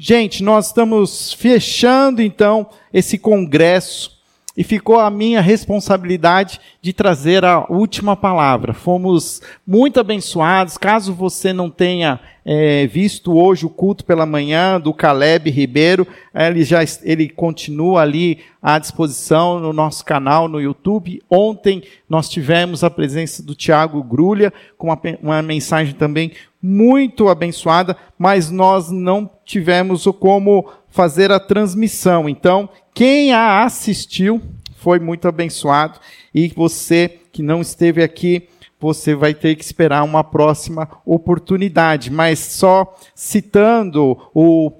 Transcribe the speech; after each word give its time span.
Gente, 0.00 0.44
nós 0.44 0.68
estamos 0.68 1.32
fechando 1.32 2.22
então 2.22 2.68
esse 2.94 3.18
congresso 3.18 4.16
e 4.56 4.62
ficou 4.62 5.00
a 5.00 5.10
minha 5.10 5.40
responsabilidade 5.40 6.60
de 6.80 6.92
trazer 6.92 7.44
a 7.44 7.66
última 7.68 8.14
palavra. 8.14 8.72
Fomos 8.72 9.42
muito 9.66 9.98
abençoados. 9.98 10.78
Caso 10.78 11.12
você 11.12 11.52
não 11.52 11.68
tenha 11.68 12.20
é, 12.44 12.86
visto 12.86 13.36
hoje 13.36 13.66
o 13.66 13.70
culto 13.70 14.04
pela 14.04 14.24
manhã 14.24 14.80
do 14.80 14.94
Caleb 14.94 15.50
Ribeiro, 15.50 16.06
ele 16.32 16.62
já 16.62 16.78
ele 17.02 17.28
continua 17.28 18.02
ali 18.02 18.38
à 18.62 18.78
disposição 18.78 19.60
no 19.60 19.72
nosso 19.72 20.04
canal 20.04 20.48
no 20.48 20.60
YouTube. 20.60 21.20
Ontem 21.28 21.82
nós 22.08 22.28
tivemos 22.28 22.82
a 22.84 22.90
presença 22.90 23.42
do 23.42 23.54
Tiago 23.54 24.02
Grulha 24.02 24.52
com 24.76 24.86
uma, 24.86 25.00
uma 25.20 25.42
mensagem 25.42 25.94
também 25.94 26.32
muito 26.60 27.28
abençoada, 27.28 27.96
mas 28.18 28.50
nós 28.50 28.90
não 28.90 29.30
tivemos 29.44 30.04
como 30.18 30.68
fazer 30.88 31.30
a 31.30 31.38
transmissão. 31.38 32.28
Então, 32.28 32.68
quem 32.92 33.32
a 33.32 33.62
assistiu 33.62 34.42
foi 34.76 34.98
muito 34.98 35.28
abençoado 35.28 35.98
e 36.34 36.48
você 36.48 37.20
que 37.32 37.42
não 37.42 37.60
esteve 37.60 38.02
aqui, 38.02 38.48
você 38.80 39.14
vai 39.14 39.34
ter 39.34 39.56
que 39.56 39.64
esperar 39.64 40.04
uma 40.04 40.22
próxima 40.22 40.88
oportunidade. 41.04 42.10
Mas 42.10 42.38
só 42.38 42.96
citando 43.14 44.16
o 44.34 44.72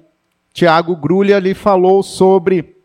Tiago 0.53 0.95
Grulha, 0.95 1.37
ele 1.37 1.53
falou 1.53 2.01
sobre 2.01 2.75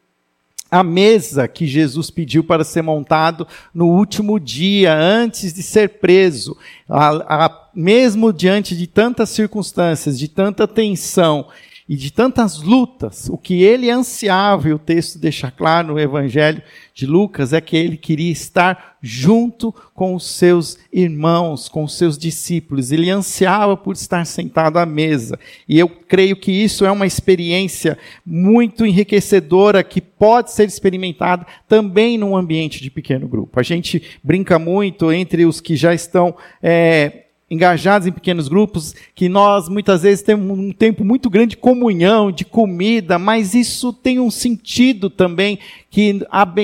a 0.70 0.82
mesa 0.82 1.46
que 1.46 1.66
Jesus 1.66 2.10
pediu 2.10 2.42
para 2.42 2.64
ser 2.64 2.82
montado 2.82 3.46
no 3.72 3.86
último 3.86 4.40
dia, 4.40 4.92
antes 4.92 5.52
de 5.52 5.62
ser 5.62 6.00
preso. 6.00 6.56
A, 6.88 7.44
a, 7.44 7.63
mesmo 7.74 8.32
diante 8.32 8.76
de 8.76 8.86
tantas 8.86 9.30
circunstâncias, 9.30 10.18
de 10.18 10.28
tanta 10.28 10.66
tensão, 10.66 11.46
e 11.86 11.96
de 11.96 12.10
tantas 12.10 12.62
lutas, 12.62 13.28
o 13.28 13.36
que 13.36 13.62
ele 13.62 13.90
ansiava, 13.90 14.70
e 14.70 14.72
o 14.72 14.78
texto 14.78 15.18
deixa 15.18 15.50
claro 15.50 15.88
no 15.88 16.00
Evangelho 16.00 16.62
de 16.94 17.04
Lucas, 17.04 17.52
é 17.52 17.60
que 17.60 17.76
ele 17.76 17.98
queria 17.98 18.32
estar 18.32 18.96
junto 19.02 19.70
com 19.92 20.14
os 20.14 20.26
seus 20.26 20.78
irmãos, 20.90 21.68
com 21.68 21.84
os 21.84 21.98
seus 21.98 22.16
discípulos. 22.16 22.90
Ele 22.90 23.10
ansiava 23.10 23.76
por 23.76 23.92
estar 23.92 24.24
sentado 24.24 24.78
à 24.78 24.86
mesa. 24.86 25.38
E 25.68 25.78
eu 25.78 25.86
creio 25.86 26.36
que 26.36 26.50
isso 26.50 26.86
é 26.86 26.90
uma 26.90 27.06
experiência 27.06 27.98
muito 28.24 28.86
enriquecedora 28.86 29.84
que 29.84 30.00
pode 30.00 30.52
ser 30.52 30.66
experimentada 30.66 31.46
também 31.68 32.16
num 32.16 32.34
ambiente 32.34 32.82
de 32.82 32.90
pequeno 32.90 33.28
grupo. 33.28 33.60
A 33.60 33.62
gente 33.62 34.02
brinca 34.22 34.58
muito 34.58 35.12
entre 35.12 35.44
os 35.44 35.60
que 35.60 35.76
já 35.76 35.92
estão. 35.92 36.34
É, 36.62 37.23
engajados 37.50 38.08
em 38.08 38.12
pequenos 38.12 38.48
grupos, 38.48 38.94
que 39.14 39.28
nós 39.28 39.68
muitas 39.68 40.02
vezes 40.02 40.22
temos 40.22 40.58
um 40.58 40.72
tempo 40.72 41.04
muito 41.04 41.28
grande 41.28 41.50
de 41.50 41.56
comunhão, 41.56 42.32
de 42.32 42.44
comida, 42.44 43.18
mas 43.18 43.54
isso 43.54 43.92
tem 43.92 44.18
um 44.18 44.30
sentido 44.30 45.10
também 45.10 45.58
que 45.90 46.20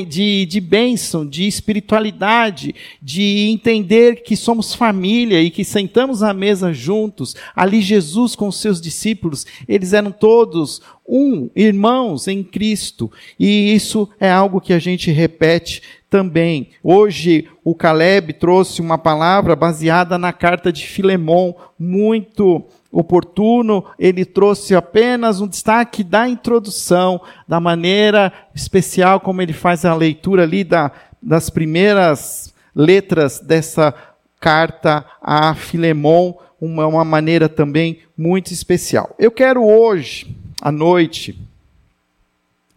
de, 0.09 0.47
de 0.47 0.61
bênção, 0.61 1.25
de 1.25 1.47
espiritualidade, 1.47 2.75
de 3.01 3.49
entender 3.51 4.23
que 4.23 4.35
somos 4.35 4.75
família 4.75 5.41
e 5.41 5.51
que 5.51 5.65
sentamos 5.65 6.23
à 6.23 6.35
mesa 6.35 6.73
juntos. 6.73 7.37
Ali 7.55 7.81
Jesus 7.81 8.35
com 8.35 8.49
os 8.49 8.57
seus 8.57 8.81
discípulos, 8.81 9.47
eles 9.69 9.93
eram 9.93 10.11
todos 10.11 10.83
um, 11.07 11.49
irmãos 11.55 12.27
em 12.27 12.43
Cristo. 12.43 13.11
E 13.39 13.73
isso 13.75 14.09
é 14.19 14.31
algo 14.31 14.61
que 14.61 14.73
a 14.73 14.79
gente 14.79 15.11
repete 15.11 15.83
também. 16.11 16.71
Hoje 16.83 17.49
o 17.65 17.73
Caleb 17.75 18.33
trouxe 18.33 18.83
uma 18.83 18.99
palavra 18.99 19.55
baseada 19.55 20.19
na 20.19 20.33
carta 20.33 20.73
de 20.73 20.85
Filemon, 20.85 21.55
muito 21.79 22.65
oportuno, 22.91 23.85
ele 23.97 24.25
trouxe 24.25 24.75
apenas 24.75 25.41
um 25.41 25.47
destaque 25.47 26.03
da 26.03 26.29
introdução, 26.29 27.21
da 27.47 27.61
maneira 27.61 28.33
especial 28.53 29.21
como 29.21 29.41
ele 29.41 29.53
faz 29.53 29.85
a 29.85 29.95
leitura 29.95 30.43
ali 30.43 30.65
da, 30.65 30.91
das 31.23 31.49
primeiras 31.49 32.53
letras 32.75 33.39
dessa 33.39 33.95
carta 34.41 35.07
a 35.23 35.55
Filemon, 35.55 36.35
uma, 36.61 36.87
uma 36.89 37.05
maneira 37.05 37.49
também 37.49 38.01
muito 38.19 38.53
especial. 38.53 39.15
Eu 39.17 39.31
quero 39.31 39.65
hoje, 39.65 40.37
à 40.61 40.73
noite, 40.73 41.39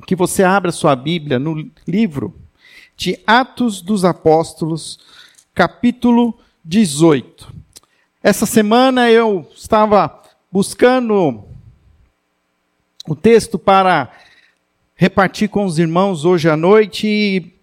que 0.05 0.15
você 0.15 0.43
abra 0.43 0.71
sua 0.71 0.95
Bíblia 0.95 1.39
no 1.39 1.67
livro 1.87 2.35
de 2.95 3.19
Atos 3.25 3.81
dos 3.81 4.05
Apóstolos, 4.05 4.99
capítulo 5.53 6.37
18. 6.63 7.53
Essa 8.21 8.45
semana 8.45 9.11
eu 9.11 9.45
estava 9.55 10.21
buscando 10.51 11.43
o 13.07 13.15
texto 13.15 13.59
para 13.59 14.11
repartir 14.95 15.49
com 15.49 15.65
os 15.65 15.77
irmãos 15.77 16.23
hoje 16.23 16.49
à 16.49 16.55
noite 16.55 17.07
e 17.07 17.53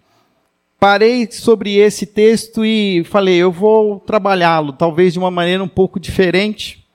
parei 0.79 1.31
sobre 1.31 1.77
esse 1.77 2.05
texto 2.05 2.65
e 2.65 3.03
falei, 3.03 3.37
eu 3.37 3.51
vou 3.51 3.99
trabalhá-lo, 3.99 4.73
talvez 4.73 5.13
de 5.13 5.19
uma 5.19 5.31
maneira 5.31 5.63
um 5.63 5.67
pouco 5.67 5.99
diferente, 5.99 6.85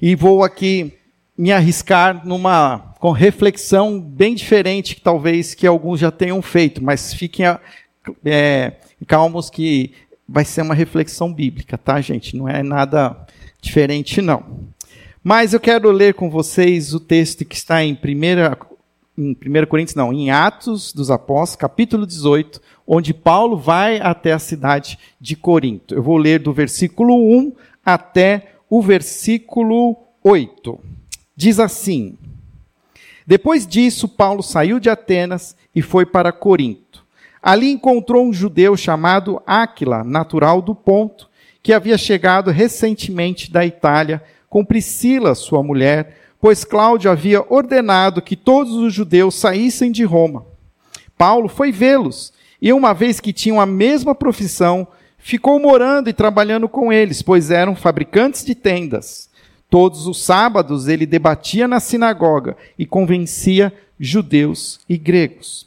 e 0.00 0.14
vou 0.14 0.42
aqui 0.44 0.96
me 1.36 1.52
arriscar 1.52 2.26
numa 2.26 2.87
com 2.98 3.12
reflexão 3.12 4.00
bem 4.00 4.34
diferente 4.34 4.94
que 4.94 5.00
talvez 5.00 5.54
que 5.54 5.66
alguns 5.66 6.00
já 6.00 6.10
tenham 6.10 6.42
feito, 6.42 6.82
mas 6.82 7.14
fiquem 7.14 7.46
é, 8.24 8.72
calmos 9.06 9.48
que 9.48 9.92
vai 10.28 10.44
ser 10.44 10.62
uma 10.62 10.74
reflexão 10.74 11.32
bíblica, 11.32 11.78
tá, 11.78 12.00
gente? 12.00 12.36
Não 12.36 12.48
é 12.48 12.62
nada 12.62 13.26
diferente, 13.60 14.20
não. 14.20 14.68
Mas 15.22 15.52
eu 15.52 15.60
quero 15.60 15.90
ler 15.90 16.14
com 16.14 16.28
vocês 16.28 16.92
o 16.92 17.00
texto 17.00 17.44
que 17.44 17.56
está 17.56 17.82
em 17.82 17.92
1, 17.92 17.96
em 19.16 19.32
1 19.32 19.66
Coríntios, 19.66 19.94
não, 19.94 20.12
em 20.12 20.30
Atos 20.30 20.92
dos 20.92 21.10
Apóstolos, 21.10 21.56
capítulo 21.56 22.06
18, 22.06 22.60
onde 22.86 23.14
Paulo 23.14 23.56
vai 23.56 24.00
até 24.00 24.32
a 24.32 24.38
cidade 24.38 24.98
de 25.20 25.36
Corinto. 25.36 25.94
Eu 25.94 26.02
vou 26.02 26.16
ler 26.16 26.40
do 26.40 26.52
versículo 26.52 27.14
1 27.14 27.52
até 27.84 28.52
o 28.68 28.82
versículo 28.82 29.96
8. 30.22 30.78
Diz 31.36 31.58
assim: 31.58 32.16
Depois 33.28 33.66
disso, 33.66 34.08
Paulo 34.08 34.42
saiu 34.42 34.80
de 34.80 34.88
Atenas 34.88 35.54
e 35.74 35.82
foi 35.82 36.06
para 36.06 36.32
Corinto. 36.32 37.04
Ali 37.42 37.70
encontrou 37.70 38.24
um 38.24 38.32
judeu 38.32 38.74
chamado 38.74 39.42
Áquila, 39.46 40.02
natural 40.02 40.62
do 40.62 40.74
Ponto, 40.74 41.28
que 41.62 41.74
havia 41.74 41.98
chegado 41.98 42.50
recentemente 42.50 43.52
da 43.52 43.66
Itália 43.66 44.22
com 44.48 44.64
Priscila, 44.64 45.34
sua 45.34 45.62
mulher, 45.62 46.16
pois 46.40 46.64
Cláudio 46.64 47.10
havia 47.10 47.44
ordenado 47.52 48.22
que 48.22 48.34
todos 48.34 48.72
os 48.72 48.94
judeus 48.94 49.34
saíssem 49.34 49.92
de 49.92 50.04
Roma. 50.04 50.46
Paulo 51.18 51.50
foi 51.50 51.70
vê-los 51.70 52.32
e, 52.62 52.72
uma 52.72 52.94
vez 52.94 53.20
que 53.20 53.34
tinham 53.34 53.60
a 53.60 53.66
mesma 53.66 54.14
profissão, 54.14 54.88
ficou 55.18 55.60
morando 55.60 56.08
e 56.08 56.14
trabalhando 56.14 56.66
com 56.66 56.90
eles, 56.90 57.20
pois 57.20 57.50
eram 57.50 57.76
fabricantes 57.76 58.42
de 58.42 58.54
tendas. 58.54 59.27
Todos 59.70 60.06
os 60.06 60.22
sábados 60.22 60.88
ele 60.88 61.04
debatia 61.04 61.68
na 61.68 61.78
sinagoga 61.78 62.56
e 62.78 62.86
convencia 62.86 63.72
judeus 64.00 64.80
e 64.88 64.96
gregos. 64.96 65.66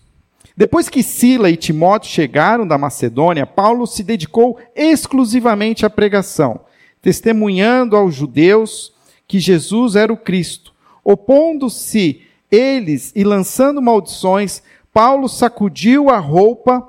Depois 0.57 0.89
que 0.89 1.03
Sila 1.03 1.49
e 1.49 1.55
Timóteo 1.55 2.11
chegaram 2.11 2.67
da 2.67 2.77
Macedônia, 2.77 3.45
Paulo 3.45 3.85
se 3.85 4.03
dedicou 4.03 4.59
exclusivamente 4.75 5.85
à 5.85 5.89
pregação, 5.89 6.61
testemunhando 7.01 7.95
aos 7.95 8.15
judeus 8.15 8.91
que 9.27 9.39
Jesus 9.39 9.95
era 9.95 10.11
o 10.11 10.17
Cristo. 10.17 10.73
Opondo-se 11.03 12.21
eles 12.49 13.11
e 13.15 13.23
lançando 13.23 13.81
maldições, 13.81 14.63
Paulo 14.91 15.29
sacudiu 15.29 16.09
a 16.09 16.17
roupa 16.17 16.87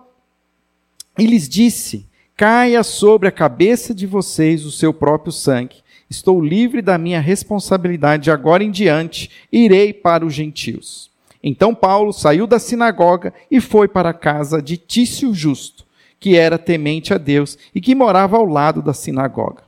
e 1.19 1.27
lhes 1.27 1.49
disse: 1.49 2.06
Caia 2.37 2.83
sobre 2.83 3.28
a 3.28 3.33
cabeça 3.33 3.95
de 3.95 4.06
vocês 4.06 4.65
o 4.65 4.72
seu 4.72 4.93
próprio 4.93 5.31
sangue 5.31 5.81
Estou 6.12 6.43
livre 6.43 6.83
da 6.83 6.99
minha 6.99 7.21
responsabilidade 7.21 8.25
de 8.25 8.31
agora 8.31 8.62
em 8.62 8.71
diante, 8.71 9.31
irei 9.50 9.95
para 9.95 10.27
os 10.27 10.34
gentios. 10.34 11.10
Então 11.42 11.75
Paulo 11.75 12.13
saiu 12.13 12.47
da 12.47 12.59
sinagoga 12.59 13.33
e 13.51 13.63
foi 13.63 13.89
para 13.89 14.10
a 14.10 14.15
casa 14.15 14.60
de 14.60 14.77
Tício 14.77 15.33
Justo, 15.33 15.86
que 16.21 16.36
era 16.36 16.59
temente 16.59 17.15
a 17.15 17.19
Deus 17.19 17.57
e 17.75 17.81
que 17.81 17.95
morava 17.95 18.36
ao 18.36 18.45
lado 18.45 18.83
da 18.83 18.92
sinagoga. 18.92 19.63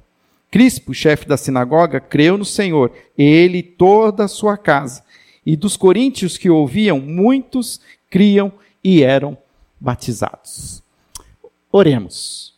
Crispo, 0.50 0.92
chefe 0.92 1.26
da 1.26 1.38
sinagoga, 1.38 1.98
creu 1.98 2.36
no 2.36 2.44
Senhor, 2.44 2.92
ele 3.16 3.58
e 3.58 3.62
toda 3.62 4.24
a 4.24 4.28
sua 4.28 4.58
casa. 4.58 5.02
E 5.46 5.56
dos 5.56 5.78
coríntios 5.78 6.36
que 6.36 6.50
ouviam, 6.50 7.00
muitos 7.00 7.80
criam 8.10 8.52
e 8.84 9.02
eram 9.02 9.36
batizados. 9.80 10.82
Oremos. 11.72 12.53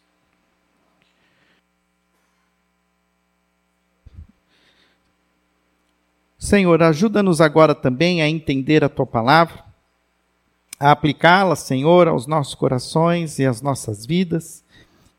Senhor, 6.46 6.80
ajuda-nos 6.80 7.40
agora 7.40 7.74
também 7.74 8.22
a 8.22 8.28
entender 8.28 8.84
a 8.84 8.88
tua 8.88 9.04
palavra, 9.04 9.64
a 10.78 10.92
aplicá-la, 10.92 11.56
Senhor, 11.56 12.06
aos 12.06 12.28
nossos 12.28 12.54
corações 12.54 13.40
e 13.40 13.44
às 13.44 13.60
nossas 13.60 14.06
vidas. 14.06 14.62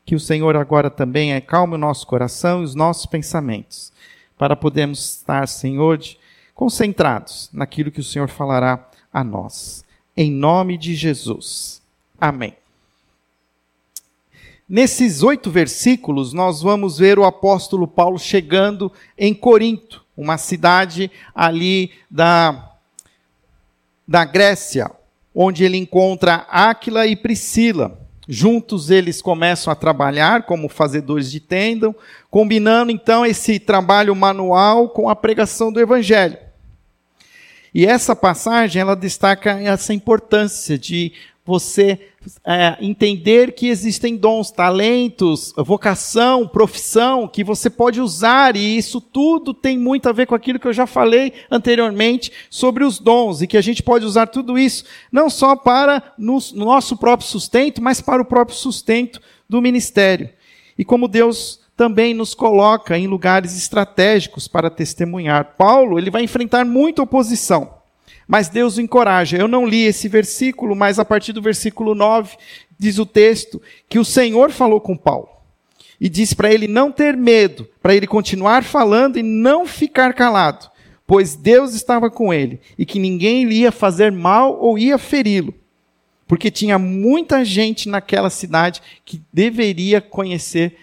Que 0.06 0.14
o 0.14 0.20
Senhor 0.20 0.56
agora 0.56 0.88
também 0.88 1.34
acalme 1.34 1.74
o 1.74 1.78
nosso 1.78 2.06
coração 2.06 2.62
e 2.62 2.64
os 2.64 2.74
nossos 2.74 3.04
pensamentos, 3.04 3.92
para 4.38 4.56
podermos 4.56 5.16
estar, 5.16 5.46
Senhor, 5.46 6.00
concentrados 6.54 7.50
naquilo 7.52 7.90
que 7.90 8.00
o 8.00 8.04
Senhor 8.04 8.30
falará 8.30 8.88
a 9.12 9.22
nós. 9.22 9.84
Em 10.16 10.32
nome 10.32 10.78
de 10.78 10.94
Jesus. 10.94 11.82
Amém. 12.18 12.56
Nesses 14.66 15.22
oito 15.22 15.50
versículos, 15.50 16.32
nós 16.32 16.62
vamos 16.62 16.96
ver 16.96 17.18
o 17.18 17.26
apóstolo 17.26 17.86
Paulo 17.86 18.18
chegando 18.18 18.90
em 19.18 19.34
Corinto, 19.34 20.07
uma 20.18 20.36
cidade 20.36 21.08
ali 21.32 21.92
da, 22.10 22.72
da 24.06 24.24
Grécia, 24.24 24.90
onde 25.32 25.62
ele 25.62 25.76
encontra 25.76 26.44
Áquila 26.50 27.06
e 27.06 27.14
Priscila. 27.14 27.96
Juntos 28.28 28.90
eles 28.90 29.22
começam 29.22 29.72
a 29.72 29.76
trabalhar 29.76 30.42
como 30.42 30.68
fazedores 30.68 31.30
de 31.30 31.38
tenda, 31.38 31.94
combinando 32.28 32.90
então 32.90 33.24
esse 33.24 33.60
trabalho 33.60 34.14
manual 34.14 34.88
com 34.88 35.08
a 35.08 35.14
pregação 35.14 35.72
do 35.72 35.80
evangelho. 35.80 36.36
E 37.72 37.86
essa 37.86 38.16
passagem 38.16 38.82
ela 38.82 38.96
destaca 38.96 39.52
essa 39.52 39.94
importância 39.94 40.76
de 40.76 41.12
você 41.46 42.08
é, 42.44 42.76
entender 42.80 43.52
que 43.52 43.68
existem 43.68 44.16
dons, 44.16 44.50
talentos, 44.50 45.52
vocação, 45.56 46.46
profissão 46.46 47.28
que 47.28 47.44
você 47.44 47.70
pode 47.70 48.00
usar, 48.00 48.56
e 48.56 48.76
isso 48.76 49.00
tudo 49.00 49.54
tem 49.54 49.78
muito 49.78 50.08
a 50.08 50.12
ver 50.12 50.26
com 50.26 50.34
aquilo 50.34 50.58
que 50.58 50.66
eu 50.66 50.72
já 50.72 50.86
falei 50.86 51.32
anteriormente 51.50 52.32
sobre 52.50 52.84
os 52.84 52.98
dons, 52.98 53.42
e 53.42 53.46
que 53.46 53.56
a 53.56 53.62
gente 53.62 53.82
pode 53.82 54.04
usar 54.04 54.26
tudo 54.26 54.58
isso 54.58 54.84
não 55.10 55.30
só 55.30 55.56
para 55.56 56.14
no, 56.18 56.38
no 56.54 56.66
nosso 56.66 56.96
próprio 56.96 57.28
sustento, 57.28 57.82
mas 57.82 58.00
para 58.00 58.22
o 58.22 58.26
próprio 58.26 58.56
sustento 58.56 59.20
do 59.48 59.62
ministério. 59.62 60.30
E 60.76 60.84
como 60.84 61.08
Deus 61.08 61.60
também 61.78 62.12
nos 62.12 62.34
coloca 62.34 62.98
em 62.98 63.06
lugares 63.06 63.56
estratégicos 63.56 64.48
para 64.48 64.68
testemunhar. 64.68 65.54
Paulo, 65.56 65.96
ele 65.96 66.10
vai 66.10 66.24
enfrentar 66.24 66.64
muita 66.64 67.02
oposição. 67.02 67.77
Mas 68.28 68.50
Deus 68.50 68.76
o 68.76 68.82
encoraja. 68.82 69.38
Eu 69.38 69.48
não 69.48 69.66
li 69.66 69.84
esse 69.84 70.06
versículo, 70.06 70.76
mas 70.76 70.98
a 70.98 71.04
partir 71.04 71.32
do 71.32 71.40
versículo 71.40 71.94
9 71.94 72.36
diz 72.78 72.98
o 72.98 73.06
texto 73.06 73.60
que 73.88 73.98
o 73.98 74.04
Senhor 74.04 74.50
falou 74.50 74.80
com 74.80 74.94
Paulo 74.94 75.30
e 75.98 76.08
disse 76.08 76.36
para 76.36 76.52
ele 76.52 76.68
não 76.68 76.92
ter 76.92 77.16
medo, 77.16 77.68
para 77.82 77.94
ele 77.94 78.06
continuar 78.06 78.62
falando 78.62 79.18
e 79.18 79.22
não 79.22 79.66
ficar 79.66 80.12
calado, 80.12 80.70
pois 81.06 81.34
Deus 81.34 81.74
estava 81.74 82.10
com 82.10 82.32
ele 82.32 82.60
e 82.76 82.84
que 82.84 82.98
ninguém 82.98 83.44
lhe 83.44 83.60
ia 83.60 83.72
fazer 83.72 84.12
mal 84.12 84.56
ou 84.60 84.78
ia 84.78 84.98
feri-lo, 84.98 85.54
porque 86.26 86.50
tinha 86.50 86.78
muita 86.78 87.44
gente 87.44 87.88
naquela 87.88 88.30
cidade 88.30 88.82
que 89.04 89.20
deveria 89.32 90.00
conhecer 90.00 90.76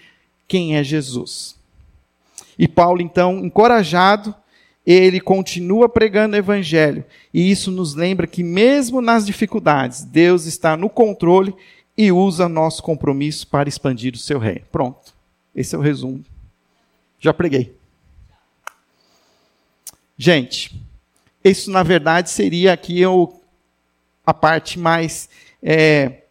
quem 0.47 0.75
é 0.75 0.83
Jesus. 0.83 1.55
E 2.57 2.67
Paulo, 2.67 3.01
então, 3.01 3.45
encorajado, 3.45 4.35
ele 4.85 5.19
continua 5.19 5.89
pregando 5.89 6.35
o 6.35 6.39
evangelho. 6.39 7.03
E 7.33 7.49
isso 7.49 7.71
nos 7.71 7.95
lembra 7.95 8.27
que, 8.27 8.43
mesmo 8.43 9.01
nas 9.01 9.25
dificuldades, 9.25 10.03
Deus 10.03 10.45
está 10.45 10.77
no 10.77 10.89
controle 10.89 11.55
e 11.97 12.11
usa 12.11 12.47
nosso 12.47 12.83
compromisso 12.83 13.47
para 13.47 13.67
expandir 13.67 14.13
o 14.13 14.17
seu 14.17 14.37
reino. 14.37 14.65
Pronto. 14.71 15.13
Esse 15.55 15.73
é 15.73 15.77
o 15.77 15.81
resumo. 15.81 16.23
Já 17.19 17.33
preguei. 17.33 17.75
Gente, 20.17 20.79
isso 21.43 21.71
na 21.71 21.81
verdade 21.81 22.29
seria 22.29 22.73
aqui 22.73 23.05
o, 23.05 23.33
a 24.25 24.33
parte 24.33 24.77
mais, 24.77 25.27
é, 25.63 26.23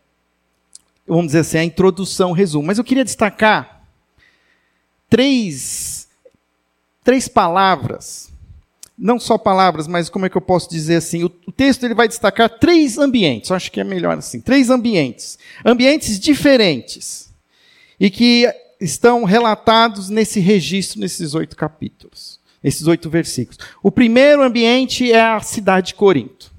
vamos 1.07 1.27
dizer 1.27 1.41
assim, 1.41 1.59
a 1.59 1.65
introdução, 1.65 2.33
resumo. 2.33 2.67
Mas 2.69 2.79
eu 2.79 2.85
queria 2.85 3.05
destacar 3.05 3.85
três, 5.11 6.09
três 7.03 7.27
palavras 7.27 8.34
não 8.97 9.19
só 9.19 9.37
palavras, 9.37 9.89
mas 9.89 10.09
como 10.09 10.27
é 10.27 10.29
que 10.29 10.37
eu 10.37 10.41
posso 10.41 10.71
dizer 10.71 10.97
assim? 10.97 11.25
O, 11.25 11.33
o 11.47 11.53
texto 11.53 11.85
ele 11.85 11.95
vai 11.95 12.07
destacar 12.07 12.49
três 12.49 12.97
ambientes, 12.97 13.51
eu 13.51 13.57
acho 13.57 13.71
que 13.71 13.81
é 13.81 13.85
melhor 13.85 14.17
assim, 14.17 14.41
três 14.41 14.71
ambientes, 14.71 15.39
ambientes 15.65 16.19
diferentes 16.19 17.33
e 17.99 18.09
que 18.09 18.49
estão 18.81 19.25
relatados 19.25 20.09
nesse 20.09 20.41
registro 20.41 21.01
nesses 21.01 21.35
oito 21.35 21.57
capítulos, 21.57 22.41
nesses 22.63 22.87
oito 22.87 23.11
versículos. 23.11 23.59
O 23.83 23.91
primeiro 23.91 24.43
ambiente 24.43 25.13
é 25.13 25.21
a 25.21 25.41
cidade 25.41 25.89
de 25.89 25.95
Corinto. 25.95 26.53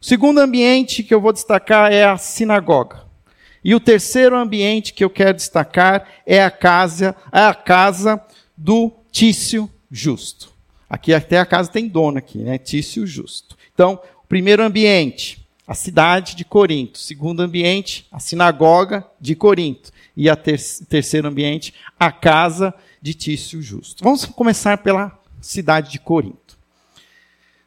O 0.00 0.04
segundo 0.04 0.38
ambiente 0.38 1.02
que 1.02 1.14
eu 1.14 1.20
vou 1.20 1.32
destacar 1.32 1.92
é 1.92 2.04
a 2.04 2.18
sinagoga. 2.18 3.04
E 3.64 3.74
o 3.74 3.80
terceiro 3.80 4.36
ambiente 4.36 4.92
que 4.92 5.02
eu 5.02 5.10
quero 5.10 5.34
destacar 5.34 6.06
é 6.24 6.42
a 6.42 6.50
casa, 6.50 7.16
é 7.32 7.40
a 7.40 7.54
casa 7.54 8.20
do 8.56 8.92
Tício 9.10 9.68
Justo. 9.90 10.55
Aqui 10.88 11.12
até 11.12 11.38
a 11.38 11.46
casa 11.46 11.70
tem 11.70 11.88
dono 11.88 12.18
aqui, 12.18 12.38
né? 12.38 12.58
Tício 12.58 13.06
Justo. 13.06 13.56
Então, 13.74 14.00
primeiro 14.28 14.62
ambiente, 14.62 15.46
a 15.66 15.74
cidade 15.74 16.36
de 16.36 16.44
Corinto. 16.44 16.98
Segundo 16.98 17.40
ambiente, 17.40 18.06
a 18.10 18.20
sinagoga 18.20 19.04
de 19.20 19.34
Corinto. 19.34 19.90
E 20.16 20.30
a 20.30 20.36
ter 20.36 20.60
terceiro 20.88 21.28
ambiente, 21.28 21.74
a 21.98 22.10
casa 22.10 22.72
de 23.02 23.14
Tício 23.14 23.60
Justo. 23.60 24.02
Vamos 24.02 24.24
começar 24.24 24.78
pela 24.78 25.18
cidade 25.40 25.90
de 25.90 25.98
Corinto. 25.98 26.56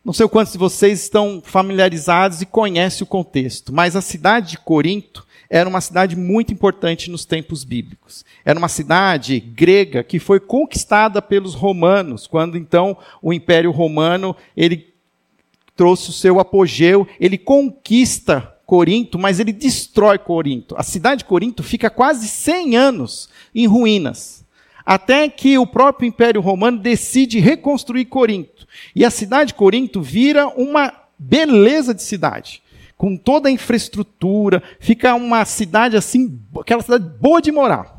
Não 0.03 0.13
sei 0.13 0.27
quantos 0.27 0.53
de 0.53 0.59
vocês 0.59 1.03
estão 1.03 1.41
familiarizados 1.43 2.41
e 2.41 2.45
conhecem 2.45 3.03
o 3.03 3.07
contexto, 3.07 3.73
mas 3.73 3.95
a 3.95 4.01
cidade 4.01 4.51
de 4.51 4.57
Corinto 4.57 5.27
era 5.49 5.67
uma 5.67 5.81
cidade 5.81 6.15
muito 6.15 6.53
importante 6.53 7.09
nos 7.09 7.25
tempos 7.25 7.63
bíblicos. 7.63 8.23
Era 8.45 8.59
uma 8.59 8.67
cidade 8.67 9.39
grega 9.39 10.03
que 10.03 10.19
foi 10.19 10.39
conquistada 10.39 11.21
pelos 11.21 11.55
romanos, 11.55 12.27
quando 12.27 12.57
então 12.57 12.95
o 13.21 13.33
Império 13.33 13.71
Romano 13.71 14.35
ele 14.55 14.93
trouxe 15.75 16.09
o 16.09 16.13
seu 16.13 16.39
apogeu, 16.39 17.07
ele 17.19 17.37
conquista 17.37 18.55
Corinto, 18.65 19.17
mas 19.17 19.39
ele 19.39 19.51
destrói 19.51 20.19
Corinto. 20.19 20.75
A 20.77 20.83
cidade 20.83 21.19
de 21.19 21.25
Corinto 21.25 21.63
fica 21.63 21.89
quase 21.89 22.27
100 22.27 22.77
anos 22.77 23.29
em 23.55 23.65
ruínas, 23.65 24.45
até 24.85 25.27
que 25.27 25.57
o 25.57 25.65
próprio 25.65 26.07
Império 26.07 26.41
Romano 26.41 26.77
decide 26.77 27.39
reconstruir 27.39 28.05
Corinto. 28.05 28.67
E 28.95 29.03
a 29.03 29.09
cidade 29.09 29.47
de 29.47 29.53
Corinto 29.55 30.01
vira 30.01 30.47
uma 30.47 30.93
beleza 31.17 31.93
de 31.93 32.03
cidade 32.03 32.61
com 32.99 33.15
toda 33.15 33.47
a 33.47 33.51
infraestrutura, 33.51 34.61
fica 34.77 35.15
uma 35.15 35.45
cidade 35.45 35.95
assim, 35.95 36.37
aquela 36.59 36.83
cidade 36.83 37.05
boa 37.17 37.41
de 37.41 37.49
morar. 37.49 37.97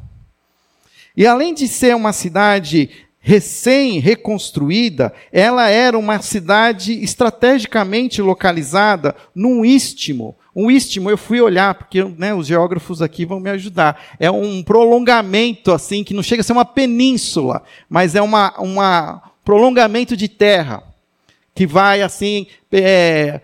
E 1.17 1.27
além 1.27 1.55
de 1.55 1.67
ser 1.67 1.97
uma 1.97 2.13
cidade 2.13 2.91
recém-reconstruída, 3.19 5.11
ela 5.33 5.71
era 5.71 5.99
uma 5.99 6.21
cidade 6.21 7.03
estrategicamente 7.03 8.21
localizada 8.21 9.17
num 9.35 9.65
istmo. 9.65 10.37
Um 10.55 10.71
istmo, 10.71 11.09
eu 11.09 11.17
fui 11.17 11.41
olhar, 11.41 11.73
porque 11.73 12.05
né, 12.05 12.35
os 12.35 12.47
geógrafos 12.47 13.01
aqui 13.01 13.25
vão 13.25 13.41
me 13.41 13.49
ajudar. 13.49 13.99
É 14.19 14.31
um 14.31 14.63
prolongamento, 14.63 15.73
assim, 15.73 16.05
que 16.05 16.13
não 16.13 16.23
chega 16.23 16.43
a 16.43 16.45
ser 16.45 16.53
uma 16.53 16.67
península, 16.67 17.63
mas 17.89 18.15
é 18.15 18.21
uma, 18.21 18.53
uma 18.61 19.33
prolongamento 19.43 20.15
de 20.15 20.29
terra, 20.29 20.83
que 21.55 21.67
vai, 21.67 22.03
assim, 22.03 22.47
é, 22.71 23.41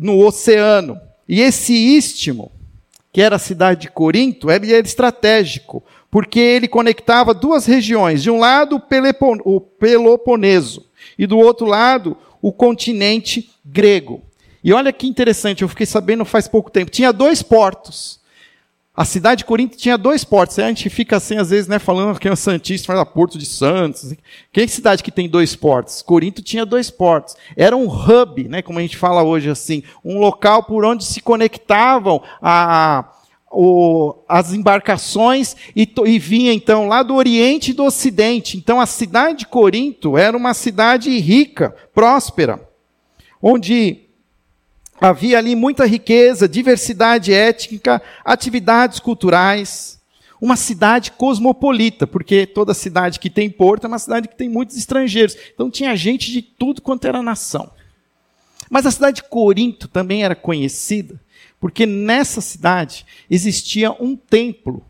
no 0.00 0.18
oceano. 0.24 0.98
E 1.28 1.42
esse 1.42 1.74
istmo, 1.74 2.50
que 3.12 3.20
era 3.20 3.36
a 3.36 3.38
cidade 3.38 3.82
de 3.82 3.90
Corinto, 3.90 4.50
ele 4.50 4.72
era 4.72 4.86
estratégico, 4.86 5.84
porque 6.10 6.40
ele 6.40 6.66
conectava 6.66 7.34
duas 7.34 7.66
regiões. 7.66 8.22
De 8.22 8.30
um 8.30 8.38
lado, 8.38 8.82
o 9.44 9.60
Peloponeso, 9.60 10.86
e 11.18 11.26
do 11.26 11.38
outro 11.38 11.66
lado, 11.66 12.16
o 12.40 12.50
continente 12.50 13.50
grego. 13.64 14.22
E 14.64 14.72
olha 14.72 14.92
que 14.92 15.06
interessante, 15.06 15.62
eu 15.62 15.68
fiquei 15.68 15.86
sabendo 15.86 16.24
faz 16.24 16.48
pouco 16.48 16.70
tempo. 16.70 16.90
Tinha 16.90 17.12
dois 17.12 17.42
portos. 17.42 18.19
A 19.00 19.04
cidade 19.06 19.38
de 19.38 19.44
Corinto 19.46 19.78
tinha 19.78 19.96
dois 19.96 20.24
portos. 20.24 20.58
A 20.58 20.68
gente 20.68 20.90
fica 20.90 21.16
assim, 21.16 21.38
às 21.38 21.48
vezes, 21.48 21.66
né, 21.66 21.78
falando 21.78 22.18
que 22.18 22.28
é 22.28 22.36
Santista, 22.36 22.88
fala 22.88 23.06
Porto 23.06 23.38
de 23.38 23.46
Santos. 23.46 24.12
Que 24.52 24.68
cidade 24.68 25.02
que 25.02 25.10
tem 25.10 25.26
dois 25.26 25.56
portos? 25.56 26.02
Corinto 26.02 26.42
tinha 26.42 26.66
dois 26.66 26.90
portos. 26.90 27.34
Era 27.56 27.74
um 27.74 27.86
hub, 27.88 28.46
né, 28.46 28.60
como 28.60 28.78
a 28.78 28.82
gente 28.82 28.98
fala 28.98 29.22
hoje 29.22 29.48
assim, 29.48 29.82
um 30.04 30.18
local 30.18 30.64
por 30.64 30.84
onde 30.84 31.06
se 31.06 31.22
conectavam 31.22 32.22
a, 32.42 33.10
o, 33.50 34.16
as 34.28 34.52
embarcações 34.52 35.56
e, 35.74 35.90
e 36.04 36.18
vinha 36.18 36.52
então 36.52 36.86
lá 36.86 37.02
do 37.02 37.14
Oriente 37.14 37.70
e 37.70 37.74
do 37.74 37.84
Ocidente. 37.84 38.58
Então 38.58 38.78
a 38.78 38.84
cidade 38.84 39.38
de 39.38 39.46
Corinto 39.46 40.18
era 40.18 40.36
uma 40.36 40.52
cidade 40.52 41.08
rica, 41.18 41.74
próspera, 41.94 42.68
onde 43.40 44.09
Havia 45.00 45.38
ali 45.38 45.56
muita 45.56 45.86
riqueza, 45.86 46.46
diversidade 46.46 47.32
étnica, 47.32 48.02
atividades 48.22 49.00
culturais. 49.00 49.98
Uma 50.38 50.56
cidade 50.56 51.12
cosmopolita, 51.12 52.06
porque 52.06 52.46
toda 52.46 52.74
cidade 52.74 53.18
que 53.18 53.30
tem 53.30 53.50
porto 53.50 53.84
é 53.84 53.88
uma 53.88 53.98
cidade 53.98 54.28
que 54.28 54.36
tem 54.36 54.48
muitos 54.48 54.76
estrangeiros. 54.76 55.36
Então 55.54 55.70
tinha 55.70 55.96
gente 55.96 56.30
de 56.30 56.42
tudo 56.42 56.82
quanto 56.82 57.06
era 57.06 57.22
nação. 57.22 57.70
Mas 58.70 58.86
a 58.86 58.90
cidade 58.90 59.16
de 59.16 59.28
Corinto 59.28 59.88
também 59.88 60.22
era 60.22 60.34
conhecida, 60.34 61.20
porque 61.58 61.84
nessa 61.86 62.40
cidade 62.40 63.04
existia 63.28 63.90
um 63.92 64.14
templo 64.16 64.84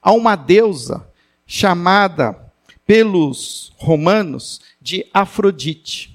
a 0.00 0.12
uma 0.12 0.36
deusa 0.36 1.06
chamada 1.46 2.36
pelos 2.86 3.72
romanos 3.76 4.60
de 4.80 5.06
Afrodite. 5.14 6.10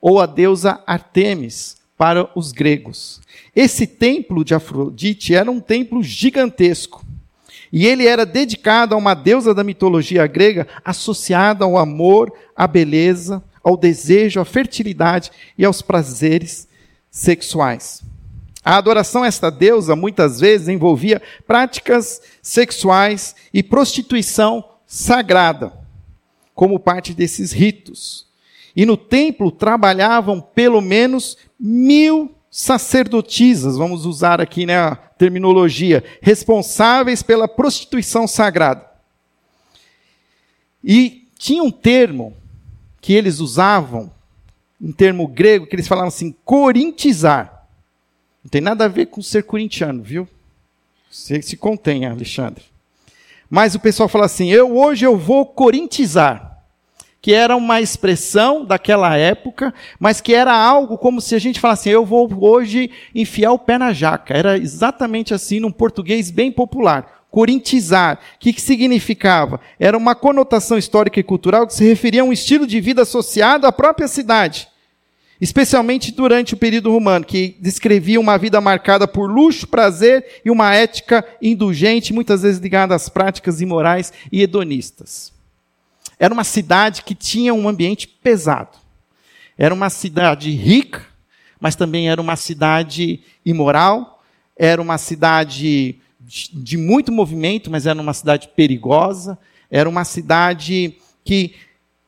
ou 0.00 0.20
a 0.20 0.26
deusa 0.26 0.82
Artemis 0.84 1.81
para 2.02 2.28
os 2.34 2.50
gregos. 2.50 3.20
Esse 3.54 3.86
templo 3.86 4.44
de 4.44 4.56
Afrodite 4.56 5.36
era 5.36 5.48
um 5.48 5.60
templo 5.60 6.02
gigantesco. 6.02 7.06
E 7.72 7.86
ele 7.86 8.08
era 8.08 8.26
dedicado 8.26 8.92
a 8.92 8.98
uma 8.98 9.14
deusa 9.14 9.54
da 9.54 9.62
mitologia 9.62 10.26
grega 10.26 10.66
associada 10.84 11.64
ao 11.64 11.78
amor, 11.78 12.32
à 12.56 12.66
beleza, 12.66 13.40
ao 13.62 13.76
desejo, 13.76 14.40
à 14.40 14.44
fertilidade 14.44 15.30
e 15.56 15.64
aos 15.64 15.80
prazeres 15.80 16.66
sexuais. 17.08 18.02
A 18.64 18.78
adoração 18.78 19.22
a 19.22 19.28
esta 19.28 19.48
deusa 19.48 19.94
muitas 19.94 20.40
vezes 20.40 20.66
envolvia 20.66 21.22
práticas 21.46 22.20
sexuais 22.42 23.36
e 23.54 23.62
prostituição 23.62 24.64
sagrada, 24.88 25.72
como 26.52 26.80
parte 26.80 27.14
desses 27.14 27.52
ritos. 27.52 28.31
E 28.74 28.86
no 28.86 28.96
templo 28.96 29.50
trabalhavam 29.50 30.40
pelo 30.40 30.80
menos 30.80 31.36
mil 31.58 32.34
sacerdotisas, 32.50 33.78
vamos 33.78 34.04
usar 34.04 34.40
aqui 34.40 34.66
né, 34.66 34.76
a 34.76 34.94
terminologia, 34.94 36.04
responsáveis 36.20 37.22
pela 37.22 37.48
prostituição 37.48 38.26
sagrada. 38.28 38.84
E 40.84 41.26
tinha 41.38 41.62
um 41.62 41.70
termo 41.70 42.36
que 43.00 43.14
eles 43.14 43.40
usavam, 43.40 44.12
um 44.80 44.92
termo 44.92 45.26
grego, 45.26 45.66
que 45.66 45.74
eles 45.74 45.88
falavam 45.88 46.08
assim, 46.08 46.34
corintizar. 46.44 47.66
Não 48.44 48.50
tem 48.50 48.60
nada 48.60 48.84
a 48.84 48.88
ver 48.88 49.06
com 49.06 49.22
ser 49.22 49.44
corintiano, 49.44 50.02
viu? 50.02 50.28
Você 51.10 51.40
se 51.40 51.56
contém, 51.56 52.04
Alexandre. 52.04 52.64
Mas 53.48 53.74
o 53.74 53.80
pessoal 53.80 54.08
fala 54.08 54.26
assim, 54.26 54.50
eu 54.50 54.76
hoje 54.76 55.06
eu 55.06 55.16
vou 55.16 55.46
corintizar 55.46 56.51
que 57.22 57.32
era 57.32 57.54
uma 57.56 57.80
expressão 57.80 58.64
daquela 58.64 59.16
época, 59.16 59.72
mas 60.00 60.20
que 60.20 60.34
era 60.34 60.52
algo 60.52 60.98
como 60.98 61.20
se 61.20 61.36
a 61.36 61.38
gente 61.38 61.60
falasse, 61.60 61.88
eu 61.88 62.04
vou 62.04 62.28
hoje 62.40 62.90
enfiar 63.14 63.52
o 63.52 63.58
pé 63.60 63.78
na 63.78 63.92
jaca. 63.92 64.36
Era 64.36 64.58
exatamente 64.58 65.32
assim, 65.32 65.60
num 65.60 65.70
português 65.70 66.32
bem 66.32 66.50
popular. 66.50 67.22
Corintizar. 67.30 68.18
O 68.34 68.38
que, 68.40 68.52
que 68.52 68.60
significava? 68.60 69.60
Era 69.78 69.96
uma 69.96 70.16
conotação 70.16 70.76
histórica 70.76 71.20
e 71.20 71.22
cultural 71.22 71.64
que 71.64 71.74
se 71.74 71.84
referia 71.84 72.22
a 72.22 72.24
um 72.24 72.32
estilo 72.32 72.66
de 72.66 72.80
vida 72.80 73.02
associado 73.02 73.68
à 73.68 73.72
própria 73.72 74.08
cidade. 74.08 74.66
Especialmente 75.40 76.10
durante 76.10 76.54
o 76.54 76.56
período 76.56 76.90
romano, 76.90 77.24
que 77.24 77.56
descrevia 77.60 78.20
uma 78.20 78.36
vida 78.36 78.60
marcada 78.60 79.06
por 79.06 79.30
luxo, 79.30 79.68
prazer 79.68 80.40
e 80.44 80.50
uma 80.50 80.74
ética 80.74 81.24
indulgente, 81.40 82.12
muitas 82.12 82.42
vezes 82.42 82.60
ligada 82.60 82.96
às 82.96 83.08
práticas 83.08 83.60
imorais 83.60 84.12
e 84.30 84.42
hedonistas. 84.42 85.32
Era 86.22 86.32
uma 86.32 86.44
cidade 86.44 87.02
que 87.02 87.16
tinha 87.16 87.52
um 87.52 87.68
ambiente 87.68 88.06
pesado. 88.06 88.78
Era 89.58 89.74
uma 89.74 89.90
cidade 89.90 90.52
rica, 90.52 91.04
mas 91.58 91.74
também 91.74 92.08
era 92.08 92.20
uma 92.20 92.36
cidade 92.36 93.18
imoral. 93.44 94.22
Era 94.56 94.80
uma 94.80 94.98
cidade 94.98 95.96
de 96.20 96.76
muito 96.76 97.10
movimento, 97.10 97.72
mas 97.72 97.88
era 97.88 98.00
uma 98.00 98.14
cidade 98.14 98.50
perigosa. 98.54 99.36
Era 99.68 99.88
uma 99.88 100.04
cidade 100.04 100.94
que 101.24 101.56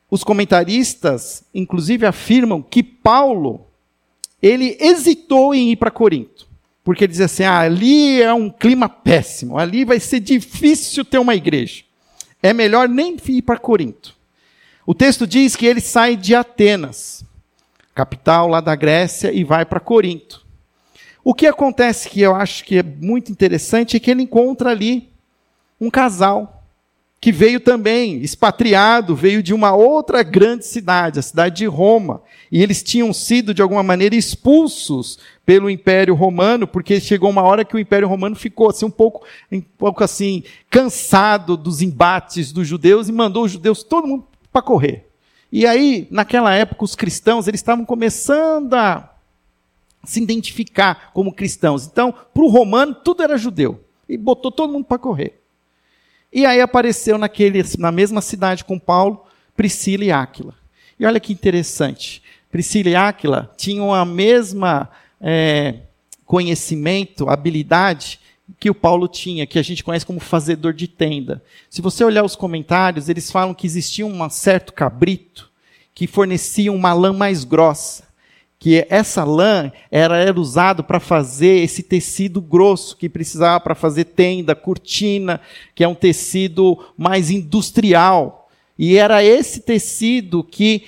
os 0.09 0.23
comentaristas, 0.23 1.42
inclusive, 1.52 2.06
afirmam 2.06 2.62
que 2.62 2.85
Paulo 2.85 3.66
ele 4.40 4.76
hesitou 4.78 5.52
em 5.56 5.73
ir 5.73 5.76
para 5.76 5.90
Corinto. 5.90 6.47
Porque 6.85 7.02
ele 7.02 7.11
dizia 7.11 7.26
assim: 7.26 7.42
ah, 7.42 7.59
ali 7.59 8.23
é 8.23 8.33
um 8.33 8.49
clima 8.49 8.88
péssimo, 8.88 9.59
ali 9.59 9.85
vai 9.85 9.99
ser 9.99 10.21
difícil 10.21 11.04
ter 11.04 11.18
uma 11.18 11.35
igreja 11.35 11.83
é 12.45 12.53
melhor 12.53 12.91
nem 12.91 13.17
ir 13.27 13.41
para 13.41 13.59
Corinto. 13.59 14.15
O 14.87 14.93
texto 14.93 15.27
diz 15.27 15.57
que 15.57 15.65
ele 15.65 15.81
sai 15.81 16.15
de 16.15 16.35
Atenas, 16.35 17.25
capital 17.95 18.49
lá 18.49 18.61
da 18.61 18.77
Grécia, 18.77 19.33
e 19.33 19.43
vai 19.43 19.65
para 19.65 19.81
Corinto. 19.81 20.45
O 21.25 21.33
que 21.33 21.47
acontece 21.47 22.07
que 22.07 22.21
eu 22.21 22.35
acho 22.37 22.63
que 22.63 22.77
é 22.77 22.83
muito 22.83 23.33
interessante 23.33 23.97
é 23.97 24.01
que 24.01 24.11
ele 24.11 24.25
encontra 24.25 24.69
ali 24.69 25.11
um 25.81 25.89
casal 25.89 26.63
que 27.25 27.33
veio 27.33 27.59
também 27.59 28.21
expatriado, 28.21 29.16
veio 29.16 29.43
de 29.43 29.54
uma 29.54 29.75
outra 29.75 30.23
grande 30.23 30.66
cidade, 30.66 31.19
a 31.19 31.23
cidade 31.23 31.57
de 31.57 31.64
Roma. 31.64 32.21
E 32.52 32.62
eles 32.62 32.83
tinham 32.83 33.14
sido, 33.14 33.54
de 33.54 33.62
alguma 33.62 33.83
maneira, 33.83 34.14
expulsos 34.14 35.19
pelo 35.47 35.71
Império 35.71 36.14
Romano, 36.14 36.66
porque 36.66 37.00
chegou 37.00 37.31
uma 37.31 37.40
hora 37.40 37.64
que 37.64 37.75
o 37.75 37.78
Império 37.78 38.07
Romano 38.07 38.37
ficou 38.37 38.69
assim, 38.69 38.85
um, 38.85 38.90
pouco, 38.90 39.26
um 39.50 39.62
pouco 39.62 40.04
assim, 40.04 40.45
cansado 40.69 41.57
dos 41.57 41.81
embates 41.81 42.52
dos 42.52 42.69
judeus 42.69 43.09
e 43.09 43.12
mandou 43.12 43.45
os 43.45 43.52
judeus 43.52 43.83
todo 43.83 44.07
mundo 44.07 44.26
para 44.52 44.61
correr. 44.61 45.09
E 45.50 45.66
aí, 45.66 46.07
naquela 46.11 46.52
época, 46.52 46.85
os 46.85 46.95
cristãos 46.95 47.49
eles 47.49 47.61
estavam 47.61 47.87
começando 47.87 48.75
a 48.75 49.14
se 50.04 50.21
identificar 50.21 51.11
como 51.14 51.33
cristãos. 51.33 51.87
Então, 51.87 52.12
para 52.12 52.45
o 52.45 52.49
romano, 52.49 52.95
tudo 52.95 53.23
era 53.23 53.38
judeu. 53.38 53.83
E 54.07 54.19
botou 54.19 54.52
todo 54.52 54.75
mundo 54.75 54.85
para 54.85 54.99
correr. 54.99 55.40
E 56.35 56.45
aí 56.45 56.61
apareceu 56.61 57.17
naquele, 57.17 57.62
na 57.79 57.93
mesma 57.93 58.21
cidade 58.21 58.64
com 58.64 58.76
Paulo, 58.76 59.25
Priscila 59.57 60.05
e 60.05 60.11
Áquila. 60.11 60.53
E 60.99 61.07
olha 61.07 61.21
que 61.21 61.33
interessante. 61.33 62.21
Priscila 62.50 62.88
e 62.88 62.97
Áquila 62.97 63.53
tinham 63.57 63.95
a 63.95 64.05
mesma 64.05 64.91
é, 65.21 65.76
conhecimento, 66.26 67.31
habilidade 67.31 68.19
que 68.59 68.69
o 68.69 68.75
Paulo 68.75 69.07
tinha, 69.07 69.47
que 69.47 69.61
a 69.61 69.62
gente 69.62 69.85
conhece 69.85 70.05
como 70.05 70.19
fazedor 70.19 70.73
de 70.73 70.88
tenda. 70.88 71.41
Se 71.71 71.81
você 71.81 72.03
olhar 72.03 72.25
os 72.25 72.35
comentários, 72.35 73.09
eles 73.09 73.31
falam 73.31 73.55
que 73.55 73.64
existia 73.64 74.05
um 74.05 74.29
certo 74.29 74.73
cabrito 74.73 75.49
que 75.95 76.09
fornecia 76.09 76.73
uma 76.73 76.93
lã 76.93 77.12
mais 77.12 77.45
grossa 77.45 78.03
que 78.64 78.87
essa 78.88 79.25
lã 79.25 79.71
era, 79.90 80.16
era 80.16 80.40
usado 80.40 80.83
para 80.83 80.99
fazer 80.99 81.62
esse 81.62 81.83
tecido 81.83 82.40
grosso 82.40 82.97
que 82.97 83.11
precisava 83.11 83.61
para 83.61 83.75
fazer 83.75 84.04
tenda, 84.04 84.54
cortina, 84.54 85.38
que 85.75 85.85
é 85.85 85.87
um 85.87 85.94
tecido 85.94 86.83
mais 86.97 87.30
industrial. 87.30 88.49
E 88.78 88.97
era 88.97 89.23
esse 89.23 89.61
tecido 89.61 90.42
que 90.42 90.85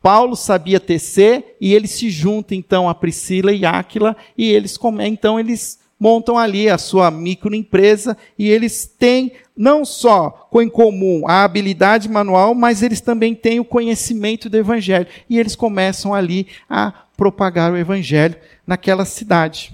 Paulo 0.00 0.34
sabia 0.34 0.80
tecer 0.80 1.54
e 1.60 1.74
ele 1.74 1.86
se 1.86 2.08
junta 2.08 2.54
então 2.54 2.88
a 2.88 2.94
Priscila 2.94 3.52
e 3.52 3.66
Áquila 3.66 4.16
e 4.34 4.50
eles 4.50 4.78
então 5.04 5.38
eles 5.38 5.78
montam 5.98 6.38
ali 6.38 6.68
a 6.68 6.78
sua 6.78 7.10
microempresa 7.10 8.16
e 8.38 8.48
eles 8.48 8.86
têm 8.86 9.32
não 9.56 9.84
só 9.84 10.48
em 10.54 10.68
comum 10.68 11.26
a 11.26 11.42
habilidade 11.42 12.08
manual, 12.08 12.54
mas 12.54 12.82
eles 12.82 13.00
também 13.00 13.34
têm 13.34 13.58
o 13.58 13.64
conhecimento 13.64 14.48
do 14.48 14.56
evangelho 14.56 15.08
e 15.28 15.38
eles 15.38 15.56
começam 15.56 16.14
ali 16.14 16.46
a 16.68 16.92
propagar 17.16 17.72
o 17.72 17.76
evangelho 17.76 18.36
naquela 18.66 19.04
cidade. 19.04 19.72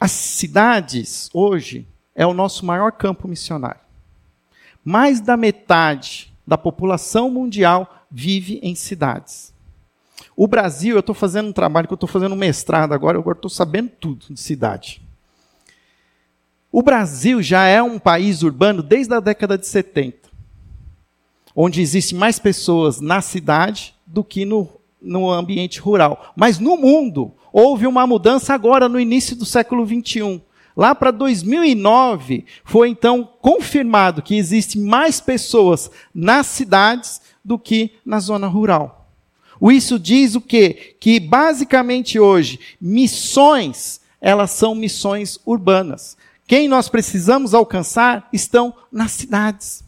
As 0.00 0.10
cidades 0.10 1.28
hoje 1.32 1.86
é 2.14 2.26
o 2.26 2.34
nosso 2.34 2.64
maior 2.64 2.92
campo 2.92 3.28
missionário. 3.28 3.80
Mais 4.84 5.20
da 5.20 5.36
metade 5.36 6.32
da 6.46 6.56
população 6.56 7.30
mundial 7.30 8.06
vive 8.10 8.60
em 8.62 8.74
cidades. 8.74 9.52
O 10.36 10.46
Brasil, 10.46 10.94
eu 10.94 11.00
estou 11.00 11.14
fazendo 11.14 11.48
um 11.48 11.52
trabalho 11.52 11.88
que 11.88 11.94
eu 11.94 11.96
estou 11.96 12.08
fazendo 12.08 12.34
um 12.34 12.38
mestrado 12.38 12.92
agora, 12.92 13.16
eu 13.16 13.32
estou 13.32 13.50
sabendo 13.50 13.90
tudo 13.98 14.26
de 14.30 14.38
cidade. 14.38 15.00
O 16.70 16.82
Brasil 16.82 17.42
já 17.42 17.64
é 17.64 17.82
um 17.82 17.98
país 17.98 18.42
urbano 18.42 18.82
desde 18.82 19.14
a 19.14 19.20
década 19.20 19.56
de 19.56 19.66
70 19.66 20.26
onde 21.56 21.80
existe 21.80 22.14
mais 22.14 22.38
pessoas 22.38 23.00
na 23.00 23.22
cidade 23.22 23.94
do 24.06 24.22
que 24.22 24.44
no, 24.44 24.68
no 25.00 25.30
ambiente 25.30 25.80
rural. 25.80 26.34
Mas 26.36 26.58
no 26.58 26.76
mundo, 26.76 27.32
houve 27.50 27.86
uma 27.86 28.06
mudança 28.06 28.52
agora 28.52 28.90
no 28.90 29.00
início 29.00 29.34
do 29.34 29.46
século 29.46 29.86
XXI. 29.86 30.42
Lá 30.76 30.94
para 30.94 31.10
2009, 31.10 32.44
foi 32.62 32.90
então 32.90 33.26
confirmado 33.40 34.20
que 34.20 34.36
existe 34.36 34.78
mais 34.78 35.18
pessoas 35.18 35.90
nas 36.14 36.46
cidades 36.46 37.22
do 37.42 37.58
que 37.58 37.92
na 38.04 38.20
zona 38.20 38.46
rural. 38.46 38.95
Isso 39.62 39.98
diz 39.98 40.34
o 40.34 40.40
quê? 40.40 40.96
Que 41.00 41.18
basicamente 41.18 42.18
hoje, 42.18 42.58
missões, 42.80 44.00
elas 44.20 44.50
são 44.50 44.74
missões 44.74 45.38
urbanas. 45.44 46.16
Quem 46.46 46.68
nós 46.68 46.88
precisamos 46.88 47.54
alcançar 47.54 48.28
estão 48.32 48.74
nas 48.90 49.12
cidades. 49.12 49.84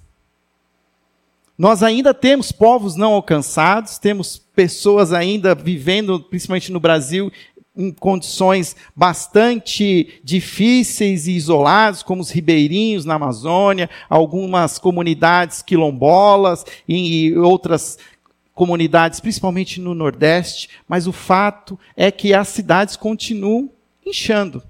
Nós 1.57 1.83
ainda 1.83 2.15
temos 2.15 2.53
povos 2.53 2.95
não 2.95 3.13
alcançados, 3.13 3.99
temos 3.99 4.39
pessoas 4.55 5.13
ainda 5.13 5.55
vivendo, 5.55 6.21
principalmente 6.21 6.71
no 6.71 6.79
Brasil, 6.79 7.33
em 7.77 7.93
condições 7.93 8.75
bastante 8.95 10.21
difíceis 10.25 11.29
e 11.29 11.33
isoladas, 11.33 12.03
como 12.03 12.21
os 12.21 12.31
ribeirinhos 12.31 13.05
na 13.05 13.15
Amazônia, 13.15 13.89
algumas 14.11 14.79
comunidades 14.79 15.63
quilombolas 15.63 16.65
e 16.89 17.37
outras 17.37 17.99
comunidades, 18.59 19.21
principalmente 19.21 19.81
no 19.81 19.95
Nordeste, 19.95 20.69
mas 20.89 21.07
o 21.07 21.13
fato 21.13 21.79
é 21.97 22.11
que 22.11 22.35
as 22.35 22.49
cidades 22.49 22.97
continuam 22.97 23.71
inchando. 24.05 24.61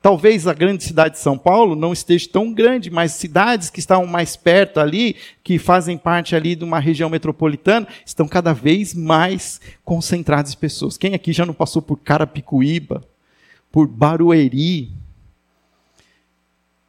Talvez 0.00 0.46
a 0.46 0.54
grande 0.54 0.84
cidade 0.84 1.14
de 1.14 1.20
São 1.20 1.36
Paulo 1.36 1.74
não 1.74 1.92
esteja 1.92 2.28
tão 2.30 2.52
grande, 2.52 2.88
mas 2.88 3.10
cidades 3.10 3.68
que 3.68 3.80
estão 3.80 4.06
mais 4.06 4.36
perto 4.36 4.78
ali, 4.78 5.16
que 5.42 5.58
fazem 5.58 5.98
parte 5.98 6.36
ali 6.36 6.54
de 6.54 6.62
uma 6.62 6.78
região 6.78 7.10
metropolitana, 7.10 7.88
estão 8.04 8.28
cada 8.28 8.52
vez 8.52 8.94
mais 8.94 9.60
concentradas 9.84 10.54
pessoas. 10.54 10.96
Quem 10.96 11.12
aqui 11.12 11.32
já 11.32 11.44
não 11.44 11.52
passou 11.52 11.82
por 11.82 11.98
Carapicuíba, 11.98 13.02
por 13.72 13.88
Barueri? 13.88 14.92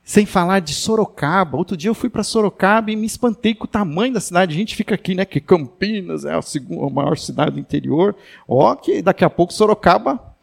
Sem 0.08 0.26
falar 0.26 0.62
de 0.62 0.74
Sorocaba. 0.74 1.58
Outro 1.58 1.76
dia 1.76 1.90
eu 1.90 1.94
fui 1.94 2.10
para 2.10 2.24
Sorocaba 2.24 2.90
e 2.90 2.96
me 2.96 3.06
espantei 3.06 3.54
com 3.54 3.66
o 3.66 3.68
tamanho 3.68 4.14
da 4.14 4.22
cidade. 4.22 4.56
A 4.56 4.58
gente 4.58 4.74
fica 4.74 4.96
aqui, 4.96 5.14
né? 5.14 5.26
Que 5.26 5.42
Campinas 5.42 6.24
é 6.24 6.34
a, 6.34 6.42
segunda, 6.42 6.90
maior 6.90 7.18
cidade 7.18 7.52
do 7.52 7.60
interior. 7.60 8.16
Ó, 8.48 8.74
que 8.74 9.02
daqui 9.02 9.26
a 9.26 9.30
pouco 9.30 9.52
Sorocaba 9.52 10.34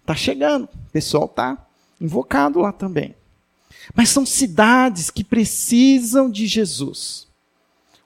está 0.00 0.14
chegando. 0.14 0.66
O 0.66 0.90
pessoal 0.92 1.24
está 1.24 1.58
invocado 2.00 2.60
lá 2.60 2.70
também. 2.70 3.16
Mas 3.96 4.10
são 4.10 4.24
cidades 4.24 5.10
que 5.10 5.24
precisam 5.24 6.30
de 6.30 6.46
Jesus. 6.46 7.26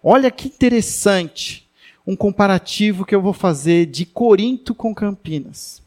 Olha 0.02 0.30
que 0.30 0.48
interessante 0.48 1.68
um 2.06 2.16
comparativo 2.16 3.04
que 3.04 3.14
eu 3.14 3.20
vou 3.20 3.34
fazer 3.34 3.84
de 3.84 4.06
Corinto 4.06 4.74
com 4.74 4.94
Campinas. 4.94 5.83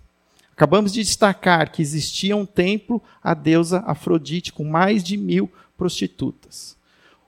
Acabamos 0.58 0.92
de 0.92 1.04
destacar 1.04 1.72
que 1.72 1.84
existia 1.84 2.36
um 2.36 2.44
templo 2.44 3.00
à 3.24 3.36
deusa 3.36 3.84
Afrodite 3.86 4.52
com 4.52 4.64
mais 4.64 5.04
de 5.04 5.16
mil 5.16 5.52
prostitutas. 5.78 6.76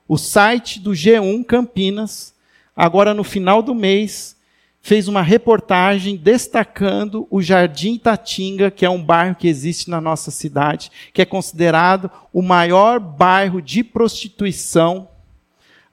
O 0.07 0.17
site 0.17 0.79
do 0.79 0.93
G1 0.93 1.45
Campinas, 1.45 2.33
agora 2.75 3.13
no 3.13 3.23
final 3.23 3.61
do 3.61 3.75
mês, 3.75 4.35
fez 4.81 5.07
uma 5.07 5.21
reportagem 5.21 6.17
destacando 6.17 7.27
o 7.29 7.39
Jardim 7.39 7.99
Tatinga, 7.99 8.71
que 8.71 8.83
é 8.83 8.89
um 8.89 9.03
bairro 9.03 9.35
que 9.35 9.47
existe 9.47 9.91
na 9.91 10.01
nossa 10.01 10.31
cidade, 10.31 10.91
que 11.13 11.21
é 11.21 11.25
considerado 11.25 12.09
o 12.33 12.41
maior 12.41 12.99
bairro 12.99 13.61
de 13.61 13.83
prostituição 13.83 15.07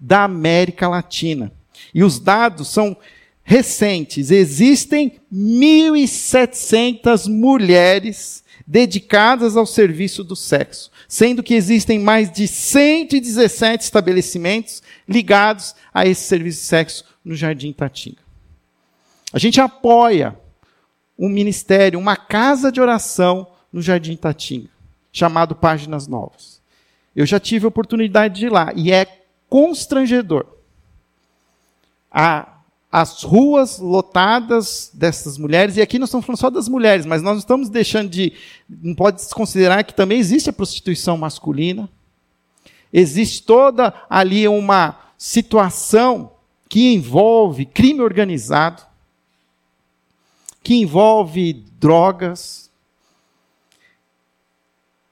da 0.01 0.25
América 0.25 0.89
Latina. 0.89 1.53
E 1.93 2.03
os 2.03 2.19
dados 2.19 2.69
são 2.69 2.97
recentes. 3.47 4.31
Existem 4.33 5.21
1.700 5.33 7.29
mulheres 7.29 8.45
dedicadas 8.67 9.57
ao 9.57 9.65
serviço 9.65 10.25
do 10.25 10.35
sexo, 10.35 10.91
sendo 11.07 11.45
que 11.45 11.55
existem 11.55 12.01
mais 12.01 12.29
de 12.31 12.49
117 12.49 13.85
estabelecimentos 13.85 14.83
ligados 15.09 15.77
a 15.95 16.05
esse 16.05 16.25
serviço 16.25 16.59
de 16.59 16.67
sexo 16.67 17.05
no 17.25 17.37
Jardim 17.37 17.73
Tatinga. 17.73 18.27
A 19.33 19.39
gente 19.39 19.61
apoia 19.61 20.37
um 21.17 21.29
ministério, 21.29 22.01
uma 22.01 22.17
casa 22.17 22.73
de 22.73 22.81
oração 22.81 23.47
no 23.73 23.81
Jardim 23.81 24.17
Tatinga, 24.17 24.71
chamado 25.13 25.55
Páginas 25.55 26.09
Novas. 26.09 26.61
Eu 27.15 27.25
já 27.25 27.39
tive 27.39 27.65
a 27.65 27.69
oportunidade 27.69 28.41
de 28.41 28.47
ir 28.47 28.51
lá 28.51 28.73
e 28.75 28.91
é 28.91 29.07
constrangedor. 29.49 30.47
A, 32.11 32.56
as 32.99 33.23
ruas 33.23 33.79
lotadas 33.79 34.91
dessas 34.95 35.37
mulheres, 35.37 35.77
e 35.77 35.83
aqui 35.83 35.99
nós 35.99 36.09
estamos 36.09 36.25
falando 36.25 36.41
só 36.41 36.49
das 36.49 36.69
mulheres, 36.69 37.05
mas 37.05 37.23
nós 37.23 37.39
estamos 37.39 37.69
deixando 37.69 38.09
de. 38.09 38.33
Não 38.69 38.95
pode 38.95 39.17
desconsiderar 39.17 39.85
que 39.85 39.95
também 39.95 40.19
existe 40.19 40.49
a 40.49 40.53
prostituição 40.53 41.19
masculina. 41.19 41.89
Existe 42.93 43.43
toda 43.43 43.93
ali 44.09 44.49
uma 44.49 44.99
situação 45.19 46.33
que 46.69 46.95
envolve 46.95 47.67
crime 47.67 48.01
organizado 48.01 48.83
que 50.67 50.75
envolve 50.75 51.53
drogas. 51.79 52.69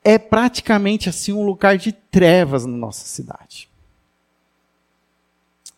É 0.02 0.18
praticamente 0.18 1.08
assim 1.08 1.32
um 1.32 1.46
lugar 1.46 1.78
de 1.78 1.92
trevas 1.92 2.66
na 2.66 2.76
nossa 2.76 3.06
cidade. 3.06 3.68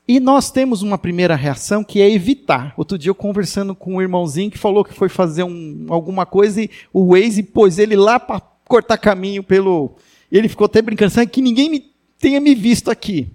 E 0.08 0.20
nós 0.20 0.52
temos 0.52 0.82
uma 0.82 0.96
primeira 0.96 1.34
reação 1.34 1.82
que 1.82 2.00
é 2.00 2.08
evitar. 2.08 2.72
Outro 2.76 2.96
dia 2.96 3.10
eu 3.10 3.14
conversando 3.14 3.74
com 3.74 3.96
um 3.96 4.02
irmãozinho 4.02 4.50
que 4.50 4.58
falou 4.58 4.84
que 4.84 4.94
foi 4.94 5.08
fazer 5.08 5.42
um, 5.42 5.86
alguma 5.88 6.24
coisa 6.24 6.62
e 6.62 6.70
o 6.92 7.12
Waze 7.12 7.42
pôs 7.42 7.78
ele 7.78 7.96
lá 7.96 8.20
para 8.20 8.40
cortar 8.68 8.98
caminho 8.98 9.42
pelo. 9.42 9.96
Ele 10.30 10.48
ficou 10.48 10.66
até 10.66 10.80
brincando, 10.80 11.10
sabe 11.10 11.30
que 11.30 11.42
ninguém 11.42 11.68
me, 11.68 11.84
tenha 12.18 12.40
me 12.40 12.54
visto 12.54 12.88
aqui. 12.88 13.32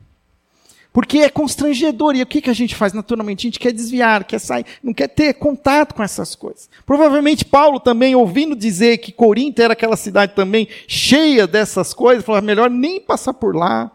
Porque 0.94 1.20
é 1.20 1.30
constrangedor. 1.30 2.16
E 2.16 2.22
o 2.22 2.26
que, 2.26 2.42
que 2.42 2.50
a 2.50 2.54
gente 2.54 2.76
faz 2.76 2.94
naturalmente? 2.94 3.42
A 3.42 3.48
gente 3.48 3.60
quer 3.60 3.74
desviar, 3.74 4.24
quer 4.24 4.40
sair, 4.40 4.66
não 4.82 4.94
quer 4.94 5.10
ter 5.10 5.34
contato 5.34 5.94
com 5.94 6.04
essas 6.04 6.36
coisas. 6.36 6.70
Provavelmente 6.86 7.44
Paulo 7.44 7.82
também, 7.82 8.16
ouvindo 8.16 8.56
dizer 8.56 8.98
que 9.00 9.12
Corinto 9.12 9.62
era 9.62 9.74
aquela 9.74 9.98
cidade 9.98 10.36
também 10.36 10.70
cheia 10.88 11.46
dessas 11.46 11.94
coisas, 11.94 12.24
falou: 12.24 12.42
melhor 12.42 12.70
nem 12.70 13.00
passar 13.02 13.34
por 13.34 13.56
lá. 13.56 13.92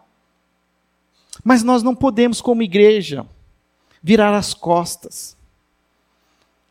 Mas 1.47 1.63
nós 1.63 1.81
não 1.81 1.95
podemos, 1.95 2.41
como 2.41 2.61
igreja, 2.61 3.25
virar 4.03 4.35
as 4.37 4.53
costas. 4.53 5.37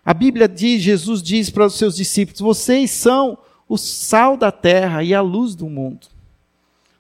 A 0.04 0.14
Bíblia 0.14 0.50
diz, 0.50 0.82
Jesus 0.82 1.24
diz 1.24 1.50
para 1.50 1.66
os 1.66 1.76
seus 1.76 1.96
discípulos: 1.96 2.42
vocês 2.42 2.92
são 2.92 3.38
o 3.70 3.78
sal 3.78 4.36
da 4.36 4.52
terra 4.52 5.02
e 5.02 5.14
a 5.14 5.22
luz 5.22 5.56
do 5.56 5.70
mundo. 5.70 6.08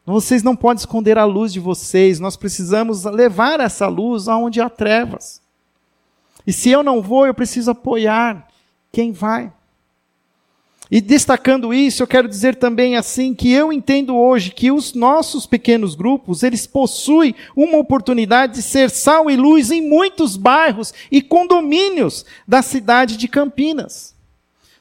Vocês 0.05 0.41
não 0.41 0.55
podem 0.55 0.79
esconder 0.79 1.17
a 1.17 1.25
luz 1.25 1.51
de 1.51 1.59
vocês, 1.59 2.17
nós 2.17 2.37
precisamos 2.37 3.03
levar 3.03 3.59
essa 3.59 3.87
luz 3.87 4.29
aonde 4.29 4.61
há 4.61 4.69
trevas. 4.69 5.41
E 6.47 6.53
se 6.53 6.69
eu 6.69 6.81
não 6.81 7.01
vou, 7.01 7.27
eu 7.27 7.33
preciso 7.33 7.71
apoiar 7.71 8.47
quem 8.89 9.11
vai. 9.11 9.51
E 10.89 11.01
destacando 11.01 11.73
isso, 11.73 12.03
eu 12.03 12.07
quero 12.07 12.27
dizer 12.27 12.55
também 12.55 12.95
assim 12.95 13.33
que 13.33 13.51
eu 13.51 13.73
entendo 13.73 14.15
hoje 14.15 14.51
que 14.51 14.71
os 14.71 14.93
nossos 14.93 15.45
pequenos 15.45 15.95
grupos, 15.95 16.43
eles 16.43 16.67
possuem 16.67 17.33
uma 17.55 17.77
oportunidade 17.77 18.53
de 18.53 18.61
ser 18.61 18.89
sal 18.89 19.29
e 19.29 19.35
luz 19.35 19.71
em 19.71 19.81
muitos 19.81 20.37
bairros 20.37 20.93
e 21.11 21.21
condomínios 21.21 22.25
da 22.47 22.61
cidade 22.61 23.17
de 23.17 23.27
Campinas. 23.27 24.13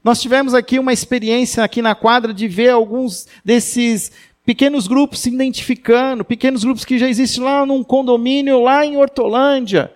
Nós 0.03 0.21
tivemos 0.21 0.53
aqui 0.53 0.79
uma 0.79 0.93
experiência 0.93 1.64
aqui 1.64 1.81
na 1.81 1.95
quadra 1.95 2.35
de 2.35 2.47
ver 2.47 2.69
alguns 2.69 3.27
desses 3.43 4.12
Pequenos 4.45 4.87
grupos 4.87 5.21
se 5.21 5.31
identificando, 5.31 6.23
pequenos 6.23 6.64
grupos 6.64 6.85
que 6.85 6.99
já 6.99 7.09
existem 7.09 7.43
lá 7.43 7.64
num 7.64 7.83
condomínio, 7.83 8.62
lá 8.62 8.85
em 8.85 8.97
Hortolândia. 8.97 9.90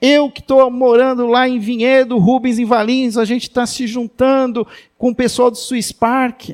Eu 0.00 0.30
que 0.30 0.40
estou 0.40 0.70
morando 0.70 1.26
lá 1.26 1.48
em 1.48 1.58
Vinhedo, 1.58 2.18
Rubens 2.18 2.58
em 2.58 2.64
Valinhos, 2.64 3.18
a 3.18 3.24
gente 3.24 3.48
está 3.48 3.66
se 3.66 3.86
juntando 3.86 4.66
com 4.96 5.10
o 5.10 5.14
pessoal 5.14 5.50
do 5.50 5.56
Swiss 5.56 5.90
Park. 5.90 6.50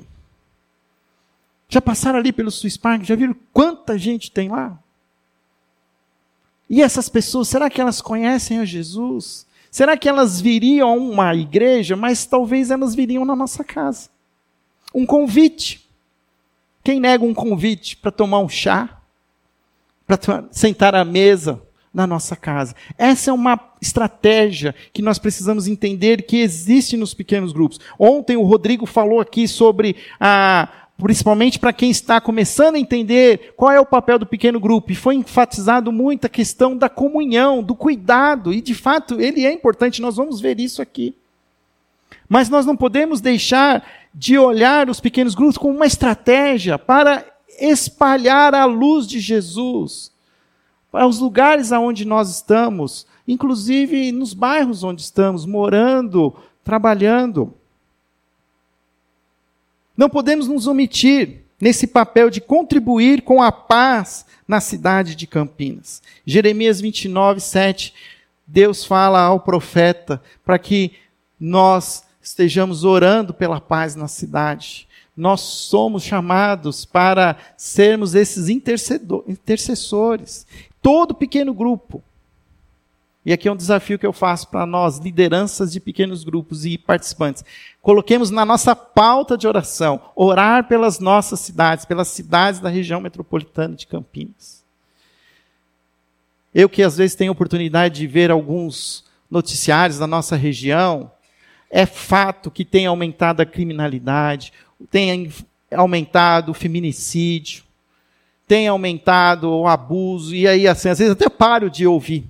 Já 1.68 1.80
passaram 1.80 2.18
ali 2.18 2.32
pelo 2.32 2.50
Swiss 2.50 2.78
Park? 2.78 3.02
Já 3.02 3.14
viram 3.14 3.36
quanta 3.52 3.98
gente 3.98 4.30
tem 4.30 4.48
lá? 4.48 4.78
E 6.70 6.82
essas 6.82 7.10
pessoas, 7.10 7.48
será 7.48 7.68
que 7.68 7.80
elas 7.80 8.00
conhecem 8.00 8.58
a 8.58 8.64
Jesus? 8.64 9.46
Será 9.70 9.96
que 9.96 10.08
elas 10.08 10.40
viriam 10.40 10.88
a 10.88 10.92
uma 10.94 11.34
igreja? 11.34 11.96
Mas 11.96 12.24
talvez 12.24 12.70
elas 12.70 12.94
viriam 12.94 13.26
na 13.26 13.36
nossa 13.36 13.62
casa. 13.62 14.08
Um 14.94 15.04
convite. 15.04 15.86
Quem 16.82 16.98
nega 16.98 17.24
um 17.24 17.34
convite 17.34 17.96
para 17.96 18.10
tomar 18.10 18.38
um 18.38 18.48
chá? 18.48 19.02
Para 20.06 20.18
sentar 20.50 20.94
à 20.94 21.04
mesa 21.04 21.60
na 21.94 22.06
nossa 22.06 22.34
casa? 22.34 22.74
Essa 22.98 23.30
é 23.30 23.32
uma 23.32 23.58
estratégia 23.80 24.74
que 24.92 25.00
nós 25.00 25.18
precisamos 25.18 25.68
entender 25.68 26.22
que 26.22 26.38
existe 26.38 26.96
nos 26.96 27.14
pequenos 27.14 27.52
grupos. 27.52 27.78
Ontem 27.98 28.36
o 28.36 28.42
Rodrigo 28.42 28.84
falou 28.84 29.20
aqui 29.20 29.46
sobre 29.46 29.96
a 30.18 30.68
principalmente 30.96 31.58
para 31.58 31.72
quem 31.72 31.90
está 31.90 32.20
começando 32.20 32.76
a 32.76 32.78
entender 32.78 33.52
qual 33.56 33.72
é 33.72 33.80
o 33.80 33.86
papel 33.86 34.16
do 34.16 34.26
pequeno 34.26 34.60
grupo, 34.60 34.92
e 34.92 34.94
foi 34.94 35.16
enfatizado 35.16 35.90
muito 35.90 36.24
a 36.24 36.30
questão 36.30 36.76
da 36.76 36.88
comunhão, 36.88 37.64
do 37.64 37.74
cuidado, 37.74 38.52
e 38.52 38.60
de 38.60 38.74
fato 38.74 39.20
ele 39.20 39.44
é 39.44 39.52
importante, 39.52 40.00
nós 40.00 40.16
vamos 40.16 40.40
ver 40.40 40.60
isso 40.60 40.80
aqui. 40.80 41.12
Mas 42.28 42.48
nós 42.48 42.64
não 42.64 42.76
podemos 42.76 43.20
deixar 43.20 43.84
de 44.14 44.38
olhar 44.38 44.88
os 44.88 45.00
pequenos 45.00 45.34
grupos 45.34 45.58
como 45.58 45.74
uma 45.74 45.86
estratégia 45.86 46.78
para 46.78 47.24
espalhar 47.58 48.54
a 48.54 48.64
luz 48.64 49.06
de 49.06 49.18
Jesus 49.18 50.13
para 50.94 51.08
os 51.08 51.18
lugares 51.18 51.72
aonde 51.72 52.04
nós 52.04 52.30
estamos, 52.30 53.04
inclusive 53.26 54.12
nos 54.12 54.32
bairros 54.32 54.84
onde 54.84 55.02
estamos, 55.02 55.44
morando, 55.44 56.32
trabalhando. 56.62 57.52
Não 59.96 60.08
podemos 60.08 60.46
nos 60.46 60.68
omitir 60.68 61.42
nesse 61.60 61.88
papel 61.88 62.30
de 62.30 62.40
contribuir 62.40 63.22
com 63.22 63.42
a 63.42 63.50
paz 63.50 64.24
na 64.46 64.60
cidade 64.60 65.16
de 65.16 65.26
Campinas. 65.26 66.00
Jeremias 66.24 66.80
29, 66.80 67.40
7, 67.40 67.92
Deus 68.46 68.84
fala 68.84 69.20
ao 69.20 69.40
profeta 69.40 70.22
para 70.44 70.60
que 70.60 70.92
nós 71.40 72.04
estejamos 72.22 72.84
orando 72.84 73.34
pela 73.34 73.60
paz 73.60 73.96
na 73.96 74.06
cidade. 74.06 74.86
Nós 75.16 75.40
somos 75.40 76.04
chamados 76.04 76.84
para 76.84 77.36
sermos 77.56 78.14
esses 78.14 78.48
intercessores. 78.48 80.46
Todo 80.84 81.14
pequeno 81.14 81.54
grupo 81.54 82.04
E 83.24 83.32
aqui 83.32 83.48
é 83.48 83.52
um 83.52 83.56
desafio 83.56 83.98
que 83.98 84.04
eu 84.04 84.12
faço 84.12 84.48
para 84.48 84.66
nós, 84.66 84.98
lideranças 84.98 85.72
de 85.72 85.80
pequenos 85.80 86.24
grupos 86.24 86.66
e 86.66 86.76
participantes. 86.76 87.42
Coloquemos 87.80 88.30
na 88.30 88.44
nossa 88.44 88.76
pauta 88.76 89.38
de 89.38 89.48
oração, 89.48 89.98
orar 90.14 90.68
pelas 90.68 90.98
nossas 90.98 91.40
cidades, 91.40 91.86
pelas 91.86 92.08
cidades 92.08 92.60
da 92.60 92.68
região 92.68 93.00
metropolitana 93.00 93.74
de 93.74 93.86
Campinas. 93.86 94.62
Eu 96.54 96.68
que 96.68 96.82
às 96.82 96.98
vezes 96.98 97.16
tenho 97.16 97.32
oportunidade 97.32 97.94
de 97.94 98.06
ver 98.06 98.30
alguns 98.30 99.06
noticiários 99.30 99.98
da 99.98 100.06
nossa 100.06 100.36
região, 100.36 101.10
é 101.70 101.86
fato 101.86 102.50
que 102.50 102.62
tem 102.62 102.84
aumentado 102.84 103.40
a 103.40 103.46
criminalidade, 103.46 104.52
tem 104.90 105.32
aumentado 105.72 106.50
o 106.50 106.54
feminicídio, 106.54 107.64
tem 108.46 108.68
aumentado 108.68 109.50
o 109.50 109.66
abuso, 109.66 110.34
e 110.34 110.46
aí, 110.46 110.66
assim, 110.68 110.88
às 110.88 110.98
vezes 110.98 111.12
até 111.12 111.28
paro 111.28 111.70
de 111.70 111.86
ouvir, 111.86 112.26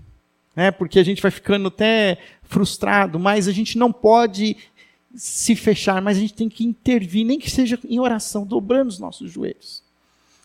né, 0.54 0.70
porque 0.70 0.98
a 0.98 1.04
gente 1.04 1.20
vai 1.20 1.30
ficando 1.30 1.68
até 1.68 2.18
frustrado, 2.42 3.18
mas 3.18 3.48
a 3.48 3.52
gente 3.52 3.76
não 3.76 3.92
pode 3.92 4.56
se 5.14 5.54
fechar, 5.54 6.02
mas 6.02 6.16
a 6.16 6.20
gente 6.20 6.34
tem 6.34 6.48
que 6.48 6.64
intervir, 6.64 7.24
nem 7.24 7.38
que 7.38 7.50
seja 7.50 7.78
em 7.88 8.00
oração, 8.00 8.44
dobrando 8.44 8.88
os 8.88 8.98
nossos 8.98 9.30
joelhos. 9.30 9.82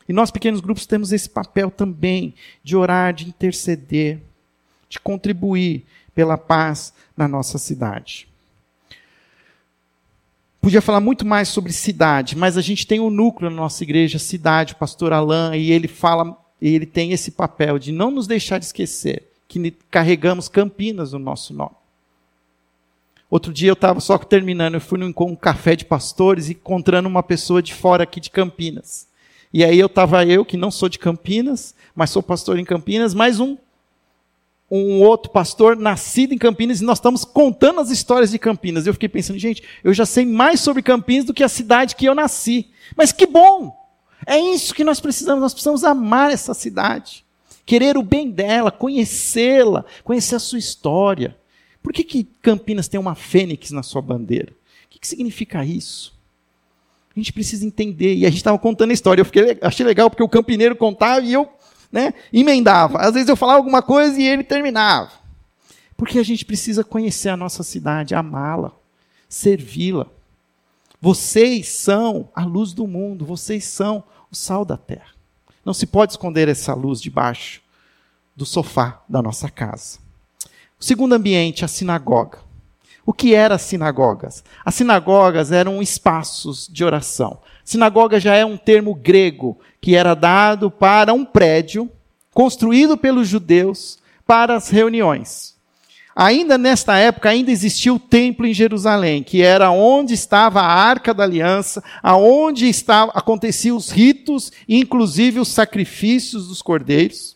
E 0.08 0.14
nós, 0.14 0.32
pequenos 0.32 0.60
grupos, 0.60 0.86
temos 0.88 1.12
esse 1.12 1.30
papel 1.30 1.70
também 1.70 2.34
de 2.64 2.76
orar, 2.76 3.14
de 3.14 3.28
interceder, 3.28 4.20
de 4.88 5.00
contribuir 5.00 5.86
pela 6.16 6.38
paz 6.38 6.94
na 7.16 7.28
nossa 7.28 7.58
cidade. 7.58 8.29
Podia 10.62 10.82
falar 10.82 11.00
muito 11.00 11.26
mais 11.26 11.48
sobre 11.48 11.72
cidade, 11.72 12.36
mas 12.36 12.58
a 12.58 12.62
gente 12.62 12.86
tem 12.86 13.00
um 13.00 13.10
núcleo 13.10 13.50
na 13.50 13.56
nossa 13.56 13.82
igreja, 13.84 14.19
cidade, 14.19 14.74
o 14.74 14.78
pastor 14.78 15.13
Alain, 15.13 15.58
e 15.58 15.72
ele 15.72 15.88
fala, 15.88 16.38
ele 16.62 16.86
tem 16.86 17.13
esse 17.13 17.32
papel 17.32 17.80
de 17.80 17.93
não 17.93 18.12
nos 18.12 18.28
deixar 18.28 18.58
de 18.58 18.65
esquecer 18.65 19.32
que 19.48 19.72
carregamos 19.89 20.50
Campinas 20.50 21.13
no 21.13 21.19
nosso 21.19 21.54
nome. 21.54 21.76
Outro 23.30 23.54
dia 23.54 23.69
eu 23.69 23.74
estava 23.74 24.00
só 24.00 24.17
terminando, 24.17 24.74
eu 24.74 24.82
fui 24.82 25.00
num 25.00 25.13
um 25.17 25.36
café 25.36 25.76
de 25.76 25.86
pastores 25.86 26.50
e 26.50 26.54
encontrando 26.54 27.08
uma 27.08 27.24
pessoa 27.24 27.62
de 27.62 27.74
fora 27.74 28.04
aqui 28.04 28.19
de 28.19 28.30
Campinas. 28.30 29.08
E 29.54 29.63
aí 29.63 29.80
eu 29.80 29.86
estava 29.88 30.26
eu, 30.26 30.43
que 30.43 30.58
não 30.58 30.69
sou 30.69 30.89
de 30.89 31.00
Campinas, 31.00 31.74
mas 31.95 32.10
sou 32.10 32.22
pastor 32.22 32.60
em 32.60 32.65
Campinas, 32.65 33.13
mais 33.13 33.39
um 33.39 33.58
um 34.72 35.02
outro 35.02 35.32
pastor 35.32 35.76
nascido 35.76 36.34
em 36.34 36.38
Campinas 36.38 36.80
e 36.80 36.84
nós 36.84 37.00
estamos 37.00 37.26
contando 37.26 37.80
as 37.80 37.90
histórias 37.90 38.32
de 38.32 38.38
Campinas. 38.38 38.86
Eu 38.86 38.94
fiquei 38.94 39.10
pensando, 39.10 39.40
gente, 39.40 39.64
eu 39.84 39.94
já 39.94 40.06
sei 40.06 40.26
mais 40.26 40.60
sobre 40.60 40.84
Campinas 40.84 41.26
do 41.26 41.34
que 41.34 41.44
a 41.44 41.50
cidade 41.50 41.96
que 41.96 42.06
eu 42.06 42.14
nasci. 42.14 42.70
Mas 42.96 43.12
que 43.12 43.26
bom! 43.26 43.76
É 44.26 44.38
isso 44.38 44.76
que 44.76 44.84
nós 44.84 45.00
precisamos. 45.00 45.42
Nós 45.42 45.54
precisamos 45.54 45.84
amar 45.84 46.32
essa 46.32 46.54
cidade, 46.54 47.26
querer 47.66 47.98
o 47.98 48.04
bem 48.04 48.30
dela, 48.30 48.72
conhecê-la, 48.72 49.86
conhecer 50.04 50.36
a 50.36 50.40
sua 50.40 50.60
história. 50.60 51.36
Por 51.82 51.92
que, 51.92 52.04
que 52.04 52.28
Campinas 52.42 52.88
tem 52.88 53.00
uma 53.00 53.16
fênix 53.16 53.72
na 53.72 53.82
sua 53.82 54.02
bandeira? 54.02 54.52
O 54.86 54.90
que, 54.90 55.00
que 55.00 55.08
significa 55.08 55.66
isso? 55.66 56.14
A 57.16 57.20
gente 57.20 57.34
precisa 57.34 57.66
entender. 57.66 58.16
E 58.16 58.26
a 58.26 58.30
gente 58.30 58.38
estava 58.38 58.60
contando 58.60 58.92
a 58.92 58.94
história. 58.94 59.22
Eu 59.22 59.26
fiquei, 59.26 59.58
achei 59.62 59.86
legal 59.86 60.10
porque 60.10 60.24
o 60.24 60.30
campineiro 60.30 60.76
contava 60.76 61.22
e 61.22 61.34
eu 61.34 61.50
né, 61.91 62.13
emendava. 62.32 62.99
Às 62.99 63.13
vezes 63.13 63.30
eu 63.30 63.36
falava 63.36 63.60
alguma 63.60 63.82
coisa 63.82 64.19
e 64.19 64.25
ele 64.25 64.43
terminava. 64.43 65.12
Porque 65.97 66.19
a 66.19 66.23
gente 66.23 66.45
precisa 66.45 66.84
conhecer 66.84 67.30
a 67.30 67.38
nossa 67.38 67.63
cidade, 67.63 68.15
amá-la, 68.15 68.71
servi-la. 69.28 70.08
Vocês 71.02 71.69
são 71.69 72.30
a 72.36 72.43
luz 72.43 72.73
do 72.73 72.88
mundo, 72.88 73.25
vocês 73.25 73.65
são 73.65 74.04
o 74.32 74.36
sal 74.36 74.63
da 74.63 74.78
terra. 74.78 75.13
Não 75.65 75.73
se 75.73 75.86
pode 75.86 76.13
esconder 76.13 76.47
essa 76.47 76.73
luz 76.73 77.02
debaixo 77.02 77.62
do 78.36 78.45
sofá 78.45 79.02
da 79.08 79.21
nossa 79.21 79.49
casa. 79.49 79.99
O 80.80 80.84
segundo 80.84 81.13
ambiente, 81.13 81.65
a 81.65 81.67
sinagoga. 81.67 82.39
O 83.10 83.13
que 83.19 83.34
eram 83.34 83.56
as 83.56 83.63
sinagogas? 83.63 84.43
As 84.63 84.76
sinagogas 84.76 85.52
eram 85.52 85.82
espaços 85.82 86.69
de 86.72 86.86
oração. 86.86 87.39
Sinagoga 87.65 88.19
já 88.19 88.36
é 88.36 88.45
um 88.45 88.56
termo 88.56 88.93
grego 88.93 89.58
que 89.82 89.95
era 89.95 90.13
dado 90.13 90.69
para 90.69 91.12
um 91.12 91.26
prédio 91.26 91.91
construído 92.36 92.95
pelos 92.95 93.28
judeus 93.28 93.98
para 94.28 94.56
as 94.56 94.69
reuniões. 94.69 95.56
Ainda 96.15 96.56
nesta 96.56 96.98
época, 96.98 97.30
ainda 97.32 97.50
existia 97.50 97.91
o 97.91 97.98
templo 97.98 98.45
em 98.45 98.54
Jerusalém, 98.54 99.24
que 99.24 99.41
era 99.41 99.72
onde 99.72 100.13
estava 100.13 100.62
a 100.62 100.72
Arca 100.72 101.12
da 101.12 101.24
Aliança, 101.24 101.84
aonde 102.04 102.69
estava, 102.69 103.12
aconteciam 103.15 103.76
os 103.76 103.89
ritos, 103.89 104.52
inclusive 104.67 105.39
os 105.39 105.48
sacrifícios 105.48 106.48
dos 106.48 106.62
cordeiros. 106.62 107.36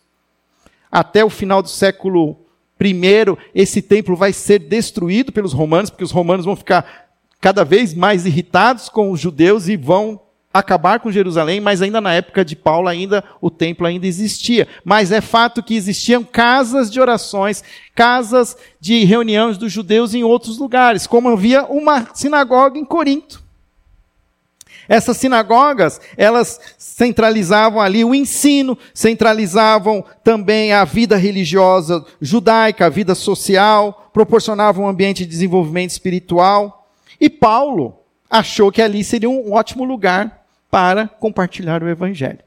Até 0.91 1.25
o 1.25 1.31
final 1.31 1.63
do 1.63 1.69
século 1.69 2.42
I, 2.88 3.38
esse 3.54 3.82
templo 3.82 4.15
vai 4.15 4.34
ser 4.34 4.60
destruído 4.60 5.32
pelos 5.32 5.54
romanos, 5.54 5.89
porque 5.89 6.04
os 6.04 6.12
romanos 6.12 6.46
vão 6.46 6.56
ficar 6.56 7.08
cada 7.39 7.63
vez 7.65 7.93
mais 7.93 8.26
irritados 8.26 8.89
com 8.89 9.12
os 9.12 9.19
judeus 9.19 9.67
e 9.67 9.76
vão 9.76 10.22
acabar 10.54 11.00
com 11.00 11.12
Jerusalém, 11.12 11.60
mas 11.60 11.82
ainda 11.82 12.00
na 12.00 12.13
época 12.13 12.46
de 12.46 12.56
Paulo 12.56 12.88
ainda 12.88 13.24
o 13.41 13.50
templo 13.50 13.88
ainda 13.88 14.06
existia. 14.06 14.67
Mas 14.86 15.12
é 15.12 15.19
fato 15.19 15.63
que 15.63 15.76
existiam 15.76 16.24
casas 16.24 16.91
de 16.91 17.02
orações, 17.02 17.63
casas 17.96 18.56
de 18.80 19.04
reuniões 19.04 19.58
dos 19.58 19.72
judeus 19.72 20.13
em 20.13 20.24
outros 20.24 20.60
lugares, 20.60 21.08
como 21.08 21.30
havia 21.30 21.65
uma 21.65 22.08
sinagoga 22.13 22.78
em 22.78 22.86
Corinto. 22.86 23.42
Essas 24.88 25.17
sinagogas, 25.17 26.00
elas 26.17 26.60
centralizavam 26.78 27.82
ali 27.82 28.04
o 28.04 28.13
ensino, 28.13 28.78
centralizavam 28.93 30.04
também 30.24 30.74
a 30.74 30.84
vida 30.84 31.15
religiosa 31.15 32.06
judaica, 32.22 32.86
a 32.86 32.89
vida 32.89 33.15
social, 33.15 34.10
proporcionavam 34.13 34.86
um 34.86 34.88
ambiente 34.88 35.24
de 35.24 35.30
desenvolvimento 35.30 35.91
espiritual. 35.91 36.88
E 37.19 37.30
Paulo 37.30 37.98
achou 38.30 38.72
que 38.72 38.82
ali 38.82 39.04
seria 39.04 39.30
um 39.30 39.54
ótimo 39.54 39.84
lugar 39.84 40.46
para 40.69 41.08
compartilhar 41.08 41.84
o 41.84 41.89
evangelho. 41.89 42.39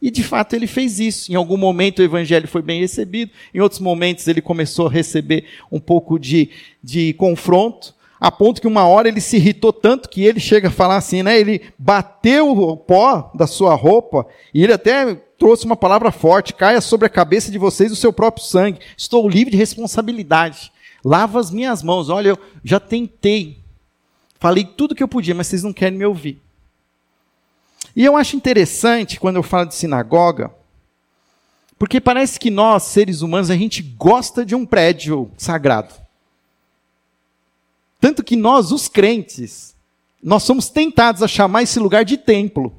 E 0.00 0.10
de 0.10 0.22
fato 0.22 0.54
ele 0.54 0.66
fez 0.66 1.00
isso. 1.00 1.32
Em 1.32 1.34
algum 1.34 1.56
momento 1.56 2.00
o 2.00 2.02
evangelho 2.02 2.46
foi 2.46 2.60
bem 2.60 2.80
recebido, 2.80 3.32
em 3.54 3.60
outros 3.60 3.80
momentos 3.80 4.28
ele 4.28 4.42
começou 4.42 4.86
a 4.86 4.90
receber 4.90 5.46
um 5.72 5.80
pouco 5.80 6.18
de, 6.18 6.50
de 6.82 7.14
confronto, 7.14 7.94
a 8.24 8.32
ponto 8.32 8.58
que 8.58 8.66
uma 8.66 8.86
hora 8.86 9.06
ele 9.06 9.20
se 9.20 9.36
irritou 9.36 9.70
tanto 9.70 10.08
que 10.08 10.24
ele 10.24 10.40
chega 10.40 10.68
a 10.68 10.70
falar 10.70 10.96
assim, 10.96 11.22
né? 11.22 11.38
Ele 11.38 11.60
bateu 11.78 12.58
o 12.58 12.74
pó 12.74 13.30
da 13.34 13.46
sua 13.46 13.74
roupa 13.74 14.26
e 14.54 14.64
ele 14.64 14.72
até 14.72 15.14
trouxe 15.38 15.66
uma 15.66 15.76
palavra 15.76 16.10
forte: 16.10 16.54
caia 16.54 16.80
sobre 16.80 17.06
a 17.06 17.10
cabeça 17.10 17.50
de 17.50 17.58
vocês 17.58 17.92
o 17.92 17.96
seu 17.96 18.14
próprio 18.14 18.42
sangue. 18.42 18.80
Estou 18.96 19.28
livre 19.28 19.50
de 19.50 19.58
responsabilidade. 19.58 20.72
Lava 21.04 21.38
as 21.38 21.50
minhas 21.50 21.82
mãos. 21.82 22.08
Olha, 22.08 22.30
eu 22.30 22.38
já 22.64 22.80
tentei. 22.80 23.58
Falei 24.40 24.64
tudo 24.64 24.94
que 24.94 25.02
eu 25.02 25.08
podia, 25.08 25.34
mas 25.34 25.48
vocês 25.48 25.62
não 25.62 25.74
querem 25.74 25.98
me 25.98 26.06
ouvir. 26.06 26.40
E 27.94 28.06
eu 28.06 28.16
acho 28.16 28.36
interessante 28.36 29.20
quando 29.20 29.36
eu 29.36 29.42
falo 29.42 29.66
de 29.66 29.74
sinagoga, 29.74 30.50
porque 31.78 32.00
parece 32.00 32.40
que 32.40 32.50
nós, 32.50 32.84
seres 32.84 33.20
humanos, 33.20 33.50
a 33.50 33.56
gente 33.56 33.82
gosta 33.82 34.46
de 34.46 34.54
um 34.54 34.64
prédio 34.64 35.30
sagrado. 35.36 36.03
Tanto 38.04 38.22
que 38.22 38.36
nós, 38.36 38.70
os 38.70 38.86
crentes, 38.86 39.74
nós 40.22 40.42
somos 40.42 40.68
tentados 40.68 41.22
a 41.22 41.26
chamar 41.26 41.62
esse 41.62 41.78
lugar 41.78 42.04
de 42.04 42.18
templo. 42.18 42.70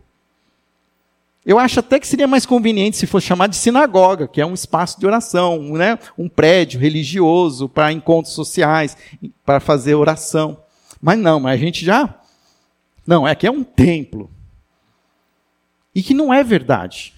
Eu 1.43 1.57
acho 1.57 1.79
até 1.79 1.99
que 1.99 2.05
seria 2.05 2.27
mais 2.27 2.45
conveniente 2.45 2.95
se 2.95 3.07
fosse 3.07 3.25
chamar 3.25 3.47
de 3.47 3.55
sinagoga, 3.55 4.27
que 4.27 4.39
é 4.39 4.45
um 4.45 4.53
espaço 4.53 4.99
de 4.99 5.07
oração, 5.07 5.73
né? 5.73 5.97
um 6.15 6.29
prédio 6.29 6.79
religioso 6.79 7.67
para 7.67 7.91
encontros 7.91 8.35
sociais, 8.35 8.95
para 9.43 9.59
fazer 9.59 9.95
oração. 9.95 10.59
Mas 11.01 11.17
não, 11.17 11.39
mas 11.39 11.53
a 11.53 11.57
gente 11.57 11.83
já. 11.83 12.19
Não, 13.03 13.27
é 13.27 13.33
que 13.33 13.47
é 13.47 13.51
um 13.51 13.63
templo 13.63 14.29
e 15.95 16.03
que 16.03 16.13
não 16.13 16.31
é 16.31 16.43
verdade. 16.43 17.15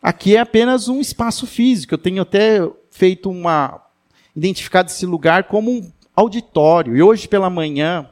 Aqui 0.00 0.36
é 0.36 0.38
apenas 0.38 0.86
um 0.86 1.00
espaço 1.00 1.48
físico. 1.48 1.94
Eu 1.94 1.98
tenho 1.98 2.22
até 2.22 2.60
feito 2.92 3.28
uma 3.28 3.84
identificado 4.36 4.88
esse 4.88 5.04
lugar 5.04 5.48
como 5.48 5.72
um 5.72 5.92
auditório. 6.18 6.96
E 6.96 7.02
hoje 7.02 7.28
pela 7.28 7.48
manhã, 7.48 8.08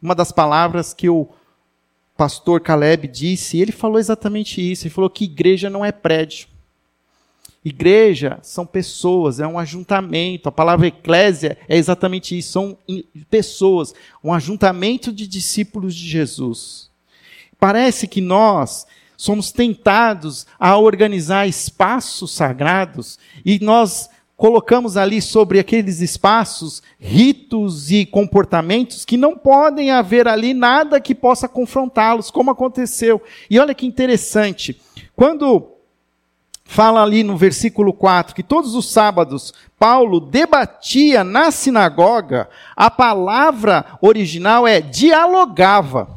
uma 0.00 0.14
das 0.14 0.32
palavras 0.32 0.94
que 0.94 1.08
o 1.08 1.28
pastor 2.16 2.60
Caleb 2.60 3.06
disse, 3.08 3.58
ele 3.60 3.72
falou 3.72 3.98
exatamente 3.98 4.60
isso. 4.60 4.86
Ele 4.86 4.94
falou 4.94 5.10
que 5.10 5.24
igreja 5.24 5.68
não 5.68 5.84
é 5.84 5.92
prédio. 5.92 6.48
Igreja 7.62 8.38
são 8.42 8.64
pessoas, 8.64 9.38
é 9.38 9.46
um 9.46 9.58
ajuntamento. 9.58 10.48
A 10.48 10.52
palavra 10.52 10.86
eclésia 10.86 11.58
é 11.68 11.76
exatamente 11.76 12.38
isso, 12.38 12.52
são 12.52 12.78
pessoas, 13.28 13.92
um 14.22 14.32
ajuntamento 14.32 15.12
de 15.12 15.26
discípulos 15.26 15.94
de 15.94 16.08
Jesus. 16.08 16.90
Parece 17.58 18.06
que 18.06 18.20
nós 18.20 18.86
somos 19.16 19.50
tentados 19.50 20.46
a 20.58 20.78
organizar 20.78 21.48
espaços 21.48 22.32
sagrados 22.32 23.18
e 23.44 23.58
nós 23.58 24.08
colocamos 24.36 24.96
ali 24.96 25.22
sobre 25.22 25.58
aqueles 25.58 26.00
espaços 26.00 26.82
ritos 27.00 27.90
e 27.90 28.04
comportamentos 28.04 29.04
que 29.04 29.16
não 29.16 29.36
podem 29.36 29.90
haver 29.90 30.28
ali 30.28 30.52
nada 30.52 31.00
que 31.00 31.14
possa 31.14 31.48
confrontá-los, 31.48 32.30
como 32.30 32.50
aconteceu. 32.50 33.22
E 33.48 33.58
olha 33.58 33.74
que 33.74 33.86
interessante, 33.86 34.80
quando 35.14 35.68
fala 36.64 37.02
ali 37.02 37.22
no 37.22 37.36
versículo 37.36 37.92
4 37.92 38.34
que 38.34 38.42
todos 38.42 38.74
os 38.74 38.90
sábados 38.90 39.54
Paulo 39.78 40.18
debatia 40.18 41.22
na 41.22 41.50
sinagoga, 41.50 42.48
a 42.74 42.90
palavra 42.90 43.98
original 44.00 44.66
é 44.66 44.80
dialogava. 44.80 46.15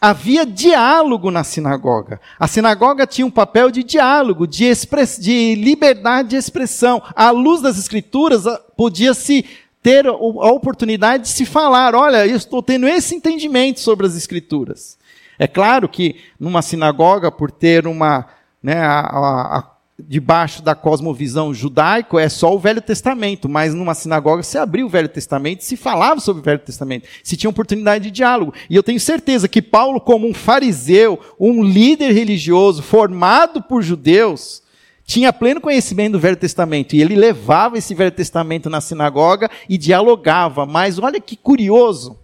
Havia 0.00 0.44
diálogo 0.44 1.30
na 1.30 1.42
sinagoga. 1.42 2.20
A 2.38 2.46
sinagoga 2.46 3.06
tinha 3.06 3.26
um 3.26 3.30
papel 3.30 3.70
de 3.70 3.82
diálogo, 3.82 4.46
de, 4.46 4.64
express, 4.64 5.18
de 5.18 5.54
liberdade 5.54 6.30
de 6.30 6.36
expressão. 6.36 7.02
À 7.14 7.30
luz 7.30 7.62
das 7.62 7.78
escrituras, 7.78 8.44
podia-se 8.76 9.44
ter 9.82 10.06
a 10.06 10.12
oportunidade 10.12 11.22
de 11.24 11.28
se 11.30 11.46
falar: 11.46 11.94
olha, 11.94 12.26
eu 12.26 12.36
estou 12.36 12.62
tendo 12.62 12.86
esse 12.86 13.14
entendimento 13.14 13.80
sobre 13.80 14.06
as 14.06 14.16
escrituras. 14.16 14.98
É 15.38 15.46
claro 15.46 15.88
que 15.88 16.16
numa 16.38 16.60
sinagoga, 16.60 17.30
por 17.30 17.50
ter 17.50 17.86
uma 17.86 18.26
né, 18.62 18.80
a, 18.80 19.00
a, 19.00 19.64
debaixo 19.98 20.62
da 20.62 20.74
cosmovisão 20.74 21.54
judaico 21.54 22.18
é 22.18 22.28
só 22.28 22.54
o 22.54 22.58
Velho 22.58 22.82
Testamento, 22.82 23.48
mas 23.48 23.72
numa 23.72 23.94
sinagoga 23.94 24.42
se 24.42 24.58
abriu 24.58 24.86
o 24.86 24.90
Velho 24.90 25.08
Testamento, 25.08 25.64
se 25.64 25.76
falava 25.76 26.20
sobre 26.20 26.40
o 26.42 26.44
Velho 26.44 26.58
Testamento, 26.58 27.08
se 27.24 27.36
tinha 27.36 27.48
oportunidade 27.48 28.04
de 28.04 28.10
diálogo. 28.10 28.52
E 28.68 28.76
eu 28.76 28.82
tenho 28.82 29.00
certeza 29.00 29.48
que 29.48 29.62
Paulo, 29.62 30.00
como 30.00 30.28
um 30.28 30.34
fariseu, 30.34 31.18
um 31.40 31.62
líder 31.62 32.12
religioso 32.12 32.82
formado 32.82 33.62
por 33.62 33.82
judeus, 33.82 34.62
tinha 35.06 35.32
pleno 35.32 35.60
conhecimento 35.60 36.12
do 36.12 36.20
Velho 36.20 36.36
Testamento 36.36 36.94
e 36.94 37.00
ele 37.00 37.14
levava 37.14 37.78
esse 37.78 37.94
Velho 37.94 38.10
Testamento 38.10 38.68
na 38.68 38.80
sinagoga 38.80 39.48
e 39.68 39.78
dialogava. 39.78 40.66
Mas 40.66 40.98
olha 40.98 41.20
que 41.20 41.36
curioso, 41.36 42.18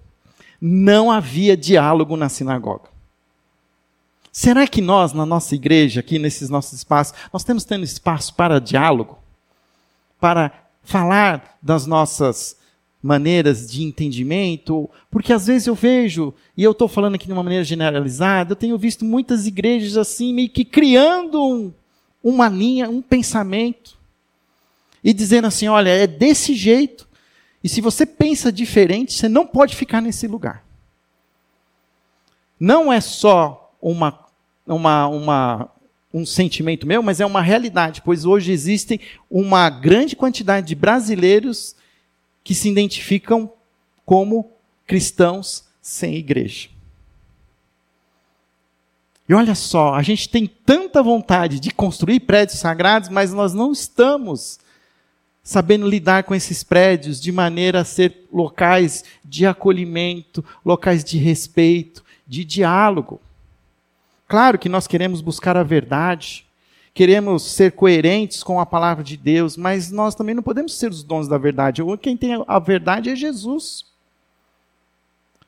não 0.61 1.11
havia 1.11 1.57
diálogo 1.57 2.17
na 2.17 2.29
sinagoga. 2.29 2.92
Será 4.33 4.67
que 4.67 4.81
nós, 4.81 5.13
na 5.13 5.27
nossa 5.27 5.55
igreja, 5.55 6.01
aqui 6.01 6.19
nesses 6.19 6.49
nossos 6.49 6.73
espaços, 6.73 7.15
nós 7.31 7.45
temos 7.45 7.65
tendo 7.65 7.85
espaço 7.85 8.33
para 8.35 8.59
diálogo? 8.59 9.19
Para 10.19 10.51
falar 10.83 11.59
das 11.61 11.87
nossas 11.87 12.57
maneiras 13.03 13.71
de 13.71 13.83
entendimento? 13.83 14.89
Porque 15.11 15.35
às 15.35 15.49
vezes 15.49 15.67
eu 15.67 15.75
vejo, 15.75 16.33
e 16.57 16.65
eu 16.65 16.73
estou 16.73 16.89
falando 16.89 17.17
aqui 17.17 17.27
de 17.27 17.33
uma 17.33 17.43
maneira 17.43 17.63
generalizada, 17.63 18.53
eu 18.53 18.57
tenho 18.57 18.79
visto 18.79 19.05
muitas 19.05 19.47
igrejas 19.47 19.99
assim, 19.99 20.33
meio 20.33 20.49
que 20.49 20.65
criando 20.65 21.45
um, 21.45 21.73
uma 22.25 22.49
linha, 22.49 22.89
um 22.89 23.03
pensamento, 23.03 23.99
e 25.05 25.13
dizendo 25.13 25.47
assim: 25.47 25.69
olha, 25.69 25.91
é 25.91 26.07
desse 26.07 26.55
jeito, 26.55 27.07
e 27.63 27.69
se 27.69 27.83
você 27.83 28.07
pensa 28.07 28.51
diferente, 28.51 29.13
você 29.13 29.29
não 29.29 29.47
pode 29.47 29.77
ficar 29.77 30.01
nesse 30.01 30.27
lugar. 30.27 30.65
Não 32.59 32.91
é 32.91 33.01
só 33.01 33.63
uma, 33.83 34.22
uma, 34.67 35.07
uma, 35.09 35.71
um 36.13 36.25
sentimento 36.27 36.87
meu, 36.87 37.03
mas 37.03 37.21
é 37.21 37.27
uma 37.27 37.43
realidade, 37.43 38.03
pois 38.03 38.25
hoje 38.25 38.53
existem 38.53 39.01
uma 39.31 39.69
grande 39.71 40.15
quantidade 40.15 40.67
de 40.67 40.75
brasileiros 40.75 41.75
que 42.45 42.55
se 42.55 42.69
identificam 42.69 43.53
como 44.05 44.51
cristãos 44.87 45.65
sem 45.81 46.17
igreja. 46.17 46.69
E 49.29 49.35
olha 49.35 49.55
só, 49.55 49.95
a 49.95 50.03
gente 50.03 50.29
tem 50.29 50.47
tanta 50.47 51.03
vontade 51.03 51.59
de 51.59 51.71
construir 51.71 52.21
prédios 52.21 52.59
sagrados, 52.59 53.09
mas 53.09 53.33
nós 53.33 53.55
não 53.55 53.73
estamos 53.73 54.59
sabendo 55.43 55.89
lidar 55.89 56.25
com 56.25 56.35
esses 56.35 56.63
prédios 56.63 57.21
de 57.21 57.33
maneira 57.33 57.81
a 57.81 57.85
ser 57.85 58.27
locais 58.33 59.05
de 59.25 59.47
acolhimento, 59.47 60.45
locais 60.65 61.03
de 61.03 61.19
respeito, 61.19 62.05
de 62.27 62.45
diálogo. 62.45 63.21
Claro 64.33 64.59
que 64.59 64.67
nós 64.67 64.87
queremos 64.87 65.21
buscar 65.21 65.59
a 65.59 65.63
verdade, 65.63 66.47
queremos 66.95 67.43
ser 67.43 67.73
coerentes 67.73 68.43
com 68.43 68.59
a 68.59 68.65
palavra 68.65 69.05
de 69.05 69.15
Deus, 69.15 69.59
mas 69.59 69.91
nós 69.91 70.15
também 70.15 70.35
não 70.35 70.43
podemos 70.43 70.75
ser 70.75 70.91
os 70.91 71.03
dons 71.03 71.29
da 71.29 71.37
verdade. 71.37 71.83
Quem 72.01 72.17
tem 72.17 72.43
a 72.49 72.59
verdade 72.59 73.11
é 73.11 73.15
Jesus. 73.15 73.85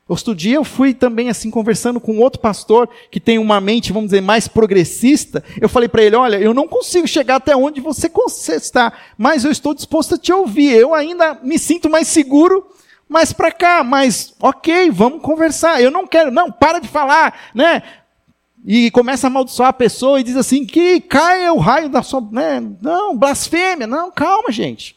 Outro 0.07 0.35
dia 0.35 0.57
eu 0.57 0.63
fui 0.63 0.93
também 0.93 1.29
assim 1.29 1.49
conversando 1.49 1.99
com 1.99 2.19
outro 2.19 2.39
pastor 2.39 2.87
que 3.09 3.19
tem 3.19 3.39
uma 3.39 3.59
mente, 3.59 3.91
vamos 3.91 4.09
dizer, 4.09 4.21
mais 4.21 4.47
progressista. 4.47 5.43
Eu 5.59 5.67
falei 5.67 5.89
para 5.89 6.03
ele: 6.03 6.15
olha, 6.15 6.37
eu 6.37 6.53
não 6.53 6.67
consigo 6.67 7.07
chegar 7.07 7.37
até 7.37 7.55
onde 7.55 7.81
você 7.81 8.07
está, 8.49 8.93
mas 9.17 9.43
eu 9.43 9.49
estou 9.49 9.73
disposto 9.73 10.13
a 10.13 10.19
te 10.19 10.31
ouvir. 10.31 10.75
Eu 10.75 10.93
ainda 10.93 11.39
me 11.41 11.57
sinto 11.57 11.89
mais 11.89 12.07
seguro 12.07 12.63
mais 13.07 13.31
para 13.31 13.51
cá, 13.51 13.83
mas 13.83 14.35
ok, 14.39 14.89
vamos 14.91 15.21
conversar. 15.21 15.81
Eu 15.81 15.91
não 15.91 16.07
quero, 16.07 16.31
não, 16.31 16.51
para 16.51 16.79
de 16.79 16.87
falar, 16.87 17.51
né? 17.53 17.81
E 18.65 18.89
começa 18.89 19.27
a 19.27 19.29
amaldiçoar 19.29 19.69
a 19.69 19.73
pessoa 19.73 20.19
e 20.19 20.23
diz 20.23 20.35
assim: 20.35 20.65
que 20.65 20.99
caia 20.99 21.53
o 21.53 21.59
raio 21.59 21.87
da 21.87 22.01
sua. 22.01 22.19
Né? 22.31 22.59
Não, 22.81 23.15
blasfêmia. 23.15 23.85
Não, 23.85 24.11
calma, 24.11 24.51
gente. 24.51 24.95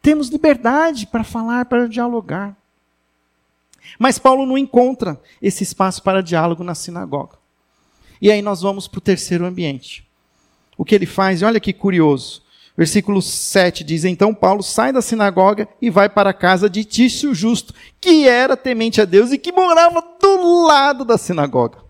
Temos 0.00 0.28
liberdade 0.28 1.06
para 1.06 1.22
falar, 1.22 1.66
para 1.66 1.86
dialogar. 1.86 2.56
Mas 3.98 4.18
Paulo 4.18 4.46
não 4.46 4.56
encontra 4.56 5.20
esse 5.42 5.62
espaço 5.62 6.02
para 6.02 6.22
diálogo 6.22 6.64
na 6.64 6.74
sinagoga. 6.74 7.36
E 8.20 8.30
aí 8.32 8.40
nós 8.40 8.62
vamos 8.62 8.88
para 8.88 8.98
o 8.98 9.02
terceiro 9.02 9.44
ambiente. 9.44 10.06
O 10.76 10.84
que 10.84 10.94
ele 10.94 11.06
faz, 11.06 11.42
olha 11.42 11.60
que 11.60 11.72
curioso. 11.72 12.42
Versículo 12.74 13.20
7 13.20 13.84
diz: 13.84 14.04
Então 14.04 14.34
Paulo 14.34 14.62
sai 14.62 14.90
da 14.90 15.02
sinagoga 15.02 15.68
e 15.82 15.90
vai 15.90 16.08
para 16.08 16.30
a 16.30 16.34
casa 16.34 16.70
de 16.70 16.82
Tício 16.82 17.34
Justo, 17.34 17.74
que 18.00 18.26
era 18.26 18.56
temente 18.56 19.02
a 19.02 19.04
Deus 19.04 19.32
e 19.32 19.38
que 19.38 19.52
morava 19.52 20.02
do 20.18 20.66
lado 20.66 21.04
da 21.04 21.18
sinagoga. 21.18 21.85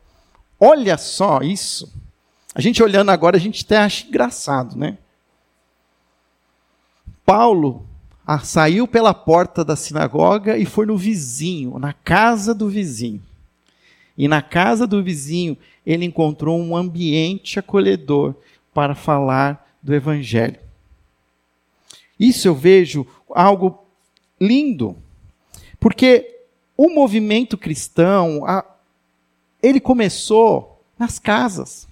Olha 0.58 0.96
só 0.96 1.40
isso. 1.40 1.92
A 2.54 2.60
gente 2.60 2.82
olhando 2.82 3.10
agora, 3.10 3.36
a 3.36 3.40
gente 3.40 3.64
até 3.64 3.76
acha 3.76 4.06
engraçado, 4.06 4.76
né? 4.76 4.98
Paulo 7.24 7.86
ah, 8.26 8.38
saiu 8.40 8.88
pela 8.88 9.12
porta 9.12 9.64
da 9.64 9.76
sinagoga 9.76 10.56
e 10.56 10.64
foi 10.64 10.86
no 10.86 10.96
vizinho, 10.96 11.78
na 11.78 11.92
casa 11.92 12.54
do 12.54 12.68
vizinho. 12.68 13.22
E 14.16 14.26
na 14.26 14.40
casa 14.40 14.86
do 14.86 15.02
vizinho, 15.02 15.56
ele 15.84 16.04
encontrou 16.04 16.58
um 16.58 16.76
ambiente 16.76 17.58
acolhedor 17.58 18.34
para 18.72 18.94
falar 18.94 19.70
do 19.82 19.94
evangelho. 19.94 20.58
Isso 22.18 22.48
eu 22.48 22.54
vejo 22.54 23.06
algo 23.30 23.84
lindo, 24.40 24.96
porque 25.78 26.44
o 26.76 26.88
movimento 26.90 27.56
cristão, 27.56 28.44
a, 28.46 28.64
ele 29.62 29.80
começou 29.80 30.82
nas 30.98 31.18
casas. 31.18 31.86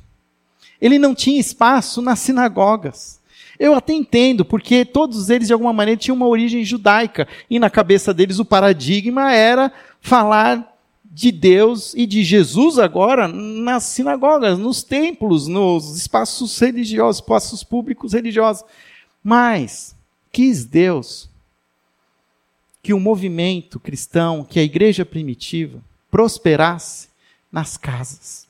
Ele 0.81 0.99
não 0.99 1.15
tinha 1.15 1.41
espaço 1.41 2.03
nas 2.03 2.19
sinagogas. 2.19 3.21
Eu 3.59 3.75
até 3.75 3.93
entendo, 3.93 4.45
porque 4.45 4.85
todos 4.85 5.31
eles, 5.31 5.47
de 5.47 5.53
alguma 5.53 5.73
maneira, 5.73 6.01
tinham 6.01 6.17
uma 6.17 6.27
origem 6.27 6.65
judaica. 6.65 7.29
E 7.49 7.59
na 7.59 7.71
cabeça 7.71 8.13
deles 8.13 8.39
o 8.39 8.45
paradigma 8.45 9.33
era 9.33 9.73
falar 10.01 10.73
de 11.05 11.31
Deus 11.31 11.95
e 11.95 12.07
de 12.07 12.25
Jesus 12.25 12.77
agora 12.79 13.29
nas 13.29 13.85
sinagogas, 13.85 14.59
nos 14.59 14.83
templos, 14.83 15.47
nos 15.47 15.97
espaços 15.97 16.59
religiosos, 16.59 17.23
espaços 17.23 17.63
públicos 17.63 18.13
religiosos. 18.13 18.65
Mas 19.23 19.95
quis 20.33 20.65
Deus 20.65 21.31
que 22.83 22.93
o 22.93 23.01
movimento 23.01 23.79
cristão, 23.79 24.45
que 24.45 24.59
a 24.59 24.65
igreja 24.65 25.07
primitiva, 25.07 25.81
prosperasse 26.11 27.09
nas 27.55 27.77
casas. 27.77 28.49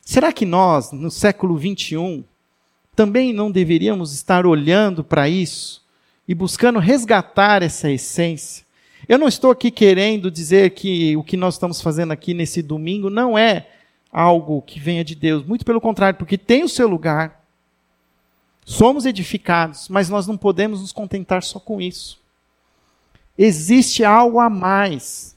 Será 0.00 0.32
que 0.32 0.46
nós, 0.46 0.92
no 0.92 1.10
século 1.10 1.58
21, 1.58 2.24
também 2.96 3.34
não 3.34 3.50
deveríamos 3.50 4.14
estar 4.14 4.46
olhando 4.46 5.04
para 5.04 5.28
isso 5.28 5.84
e 6.26 6.34
buscando 6.34 6.78
resgatar 6.78 7.62
essa 7.62 7.90
essência? 7.90 8.64
Eu 9.06 9.18
não 9.18 9.28
estou 9.28 9.50
aqui 9.50 9.70
querendo 9.70 10.30
dizer 10.30 10.70
que 10.70 11.14
o 11.18 11.22
que 11.22 11.36
nós 11.36 11.56
estamos 11.56 11.82
fazendo 11.82 12.12
aqui 12.12 12.32
nesse 12.32 12.62
domingo 12.62 13.10
não 13.10 13.36
é 13.36 13.68
algo 14.10 14.62
que 14.62 14.80
venha 14.80 15.04
de 15.04 15.14
Deus, 15.14 15.44
muito 15.44 15.66
pelo 15.66 15.82
contrário, 15.82 16.18
porque 16.18 16.38
tem 16.38 16.64
o 16.64 16.68
seu 16.68 16.88
lugar. 16.88 17.44
Somos 18.64 19.04
edificados, 19.04 19.90
mas 19.90 20.08
nós 20.08 20.26
não 20.26 20.38
podemos 20.38 20.80
nos 20.80 20.92
contentar 20.92 21.42
só 21.42 21.60
com 21.60 21.78
isso. 21.78 22.18
Existe 23.36 24.02
algo 24.02 24.40
a 24.40 24.48
mais 24.48 25.33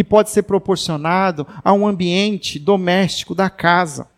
que 0.00 0.04
pode 0.04 0.30
ser 0.30 0.44
proporcionado 0.44 1.46
a 1.62 1.74
um 1.74 1.86
ambiente 1.86 2.58
doméstico 2.58 3.34
da 3.34 3.50
casa. 3.50 4.08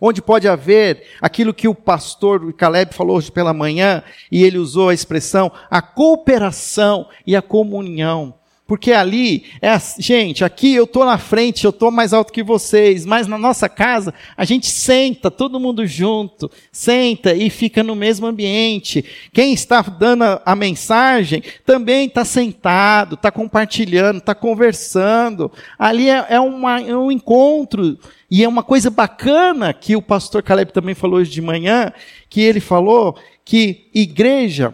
Onde 0.00 0.20
pode 0.20 0.48
haver 0.48 1.12
aquilo 1.22 1.54
que 1.54 1.68
o 1.68 1.76
pastor 1.76 2.52
Caleb 2.54 2.92
falou 2.92 3.16
hoje 3.16 3.30
pela 3.30 3.54
manhã, 3.54 4.02
e 4.32 4.42
ele 4.42 4.58
usou 4.58 4.88
a 4.88 4.94
expressão 4.94 5.52
a 5.70 5.80
cooperação 5.80 7.08
e 7.24 7.36
a 7.36 7.40
comunhão 7.40 8.34
Porque 8.66 8.92
ali, 8.92 9.44
é, 9.60 9.78
gente, 9.98 10.42
aqui 10.42 10.74
eu 10.74 10.84
estou 10.84 11.04
na 11.04 11.18
frente, 11.18 11.64
eu 11.64 11.70
estou 11.70 11.90
mais 11.90 12.14
alto 12.14 12.32
que 12.32 12.42
vocês, 12.42 13.04
mas 13.04 13.26
na 13.26 13.36
nossa 13.36 13.68
casa 13.68 14.14
a 14.34 14.44
gente 14.46 14.68
senta, 14.68 15.30
todo 15.30 15.60
mundo 15.60 15.86
junto, 15.86 16.50
senta 16.72 17.34
e 17.34 17.50
fica 17.50 17.82
no 17.82 17.94
mesmo 17.94 18.26
ambiente. 18.26 19.04
Quem 19.34 19.52
está 19.52 19.82
dando 19.82 20.40
a 20.46 20.56
mensagem 20.56 21.42
também 21.66 22.06
está 22.06 22.24
sentado, 22.24 23.16
está 23.16 23.30
compartilhando, 23.30 24.16
está 24.16 24.34
conversando. 24.34 25.52
Ali 25.78 26.08
é, 26.08 26.24
é, 26.30 26.40
uma, 26.40 26.80
é 26.80 26.96
um 26.96 27.12
encontro 27.12 27.98
e 28.30 28.42
é 28.42 28.48
uma 28.48 28.62
coisa 28.62 28.88
bacana 28.88 29.74
que 29.74 29.94
o 29.94 30.00
pastor 30.00 30.42
Caleb 30.42 30.72
também 30.72 30.94
falou 30.94 31.18
hoje 31.18 31.30
de 31.30 31.42
manhã, 31.42 31.92
que 32.30 32.40
ele 32.40 32.60
falou 32.60 33.14
que 33.44 33.90
igreja 33.92 34.72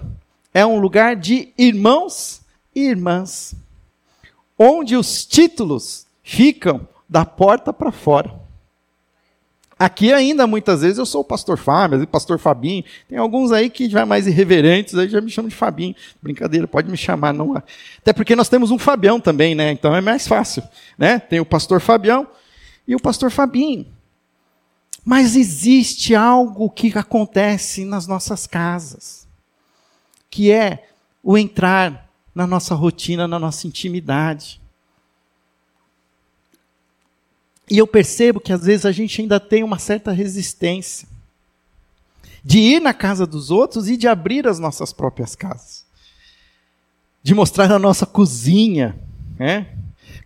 é 0.55 0.65
um 0.65 0.79
lugar 0.79 1.17
de 1.17 1.49
irmãos 1.59 2.41
e 2.73 2.83
irmãs 2.83 3.53
onde 4.63 4.95
os 4.95 5.25
títulos 5.25 6.07
ficam 6.23 6.87
da 7.09 7.25
porta 7.25 7.73
para 7.73 7.91
fora. 7.91 8.39
Aqui 9.79 10.13
ainda, 10.13 10.47
muitas 10.47 10.83
vezes, 10.83 10.99
eu 10.99 11.07
sou 11.07 11.23
o 11.23 11.25
pastor 11.25 11.57
Fábio, 11.57 12.03
o 12.03 12.07
pastor 12.07 12.39
Fabinho. 12.39 12.85
Tem 13.09 13.17
alguns 13.17 13.51
aí 13.51 13.71
que 13.71 13.89
já 13.89 14.05
mais 14.05 14.27
irreverentes, 14.27 14.95
aí 14.95 15.09
já 15.09 15.23
me 15.23 15.31
chamam 15.31 15.49
de 15.49 15.55
Fabinho. 15.55 15.95
Brincadeira, 16.23 16.69
pode 16.69 16.91
me 16.91 16.97
chamar. 16.99 17.33
não 17.33 17.57
Até 17.57 18.13
porque 18.13 18.37
nós 18.37 18.51
temos 18.51 18.71
um 18.71 18.79
Fabião 18.79 19.19
também, 19.19 19.55
né? 19.55 19.73
Então 19.73 19.97
é 19.97 20.03
mais 20.03 20.29
fácil. 20.29 20.63
Né? 20.99 21.19
Tem 21.19 21.41
o 21.41 21.47
pastor 21.47 21.81
Fabião 21.81 22.29
e 22.87 22.95
o 22.95 23.01
pastor 23.01 23.31
Fabinho. 23.31 23.87
Mas 25.03 25.35
existe 25.35 26.15
algo 26.15 26.69
que 26.69 26.93
acontece 26.99 27.87
nas 27.87 28.07
nossas 28.07 28.47
casas, 28.47 29.27
que 30.31 30.53
é 30.53 30.87
o 31.23 31.39
entrar 31.39 32.10
na 32.35 32.47
nossa 32.47 32.75
rotina, 32.75 33.27
na 33.27 33.39
nossa 33.39 33.67
intimidade. 33.67 34.61
E 37.71 37.79
eu 37.79 37.87
percebo 37.87 38.41
que 38.41 38.53
às 38.53 38.65
vezes 38.65 38.85
a 38.85 38.93
gente 38.93 39.21
ainda 39.21 39.39
tem 39.39 39.63
uma 39.63 39.79
certa 39.79 40.11
resistência 40.11 41.09
de 42.45 42.59
ir 42.59 42.81
na 42.81 42.95
casa 42.95 43.27
dos 43.27 43.51
outros 43.51 43.89
e 43.89 43.97
de 43.97 44.09
abrir 44.09 44.47
as 44.47 44.59
nossas 44.59 44.93
próprias 44.93 45.37
casas. 45.37 45.85
De 47.23 47.35
mostrar 47.35 47.71
a 47.71 47.79
nossa 47.79 48.07
cozinha. 48.07 48.99
Né? 49.39 49.67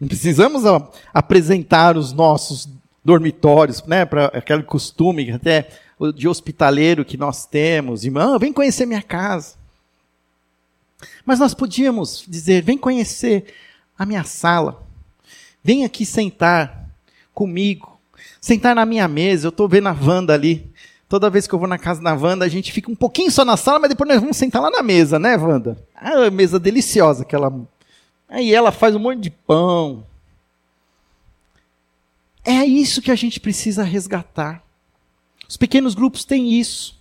Não 0.00 0.08
precisamos 0.08 0.64
a, 0.64 0.88
apresentar 1.12 1.96
os 1.96 2.12
nossos 2.12 2.68
dormitórios, 3.04 3.82
né, 3.84 4.06
para 4.06 4.26
aquele 4.26 4.62
costume 4.62 5.30
até 5.30 5.68
de 6.14 6.26
hospitaleiro 6.26 7.04
que 7.04 7.16
nós 7.16 7.46
temos. 7.46 8.04
Irmão, 8.04 8.38
vem 8.38 8.52
conhecer 8.52 8.86
minha 8.86 9.02
casa. 9.02 9.56
Mas 11.24 11.38
nós 11.38 11.54
podíamos 11.54 12.24
dizer: 12.26 12.62
vem 12.62 12.78
conhecer 12.78 13.54
a 13.98 14.04
minha 14.04 14.24
sala, 14.24 14.82
vem 15.62 15.84
aqui 15.84 16.04
sentar 16.04 16.88
comigo, 17.32 17.98
sentar 18.40 18.74
na 18.74 18.84
minha 18.84 19.08
mesa. 19.08 19.46
Eu 19.46 19.50
estou 19.50 19.68
vendo 19.68 19.88
a 19.88 19.92
Wanda 19.92 20.34
ali. 20.34 20.72
Toda 21.08 21.30
vez 21.30 21.46
que 21.46 21.54
eu 21.54 21.58
vou 21.58 21.68
na 21.68 21.78
casa 21.78 22.02
da 22.02 22.14
Wanda, 22.14 22.44
a 22.44 22.48
gente 22.48 22.72
fica 22.72 22.90
um 22.90 22.96
pouquinho 22.96 23.30
só 23.30 23.44
na 23.44 23.56
sala, 23.56 23.78
mas 23.78 23.90
depois 23.90 24.08
nós 24.08 24.20
vamos 24.20 24.36
sentar 24.36 24.60
lá 24.60 24.70
na 24.70 24.82
mesa, 24.82 25.18
né, 25.18 25.36
Wanda? 25.36 25.78
Ah, 25.94 26.30
mesa 26.30 26.58
deliciosa 26.58 27.22
aquela. 27.22 27.52
Aí 28.28 28.52
ela 28.52 28.72
faz 28.72 28.96
um 28.96 28.98
monte 28.98 29.20
de 29.20 29.30
pão. 29.30 30.04
É 32.44 32.64
isso 32.64 33.00
que 33.00 33.10
a 33.10 33.14
gente 33.14 33.40
precisa 33.40 33.82
resgatar. 33.82 34.62
Os 35.48 35.56
pequenos 35.56 35.94
grupos 35.94 36.24
têm 36.24 36.52
isso. 36.52 36.93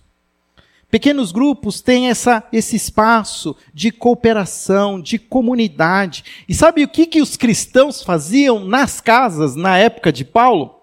Pequenos 0.94 1.32
grupos 1.32 1.80
têm 1.80 2.08
essa, 2.08 2.46
esse 2.52 2.76
espaço 2.76 3.56
de 3.74 3.90
cooperação, 3.90 5.00
de 5.00 5.18
comunidade. 5.18 6.44
E 6.48 6.54
sabe 6.54 6.84
o 6.84 6.88
que, 6.88 7.04
que 7.04 7.20
os 7.20 7.36
cristãos 7.36 8.00
faziam 8.00 8.64
nas 8.64 9.00
casas 9.00 9.56
na 9.56 9.76
época 9.76 10.12
de 10.12 10.24
Paulo? 10.24 10.80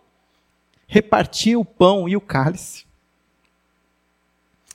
Repartia 0.86 1.58
o 1.58 1.64
pão 1.64 2.10
e 2.10 2.18
o 2.18 2.20
cálice. 2.20 2.84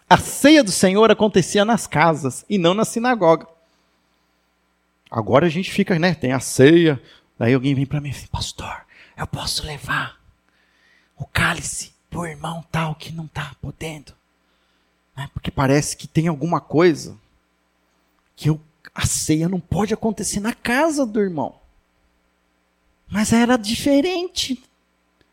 A 0.08 0.16
ceia 0.16 0.64
do 0.64 0.72
Senhor 0.72 1.10
acontecia 1.10 1.66
nas 1.66 1.86
casas 1.86 2.42
e 2.48 2.56
não 2.56 2.72
na 2.72 2.86
sinagoga. 2.86 3.46
Agora 5.10 5.44
a 5.44 5.50
gente 5.50 5.70
fica, 5.70 5.98
né? 5.98 6.14
Tem 6.14 6.32
a 6.32 6.40
ceia. 6.40 6.98
Daí 7.38 7.52
alguém 7.52 7.74
vem 7.74 7.84
para 7.84 8.00
mim 8.00 8.08
e 8.08 8.12
diz: 8.12 8.24
Pastor, 8.24 8.86
eu 9.14 9.26
posso 9.26 9.66
levar 9.66 10.18
o 11.14 11.26
cálice 11.26 11.92
para 12.08 12.20
o 12.20 12.26
irmão 12.26 12.64
tal 12.72 12.94
que 12.94 13.12
não 13.12 13.26
está 13.26 13.54
podendo. 13.60 14.14
Né? 15.16 15.28
Porque 15.32 15.50
parece 15.50 15.96
que 15.96 16.06
tem 16.06 16.28
alguma 16.28 16.60
coisa 16.60 17.18
que 18.36 18.50
eu, 18.50 18.60
a 18.94 19.06
ceia 19.06 19.48
não 19.48 19.58
pode 19.58 19.94
acontecer 19.94 20.40
na 20.40 20.52
casa 20.52 21.06
do 21.06 21.20
irmão. 21.20 21.58
Mas 23.08 23.32
era 23.32 23.56
diferente. 23.56 24.62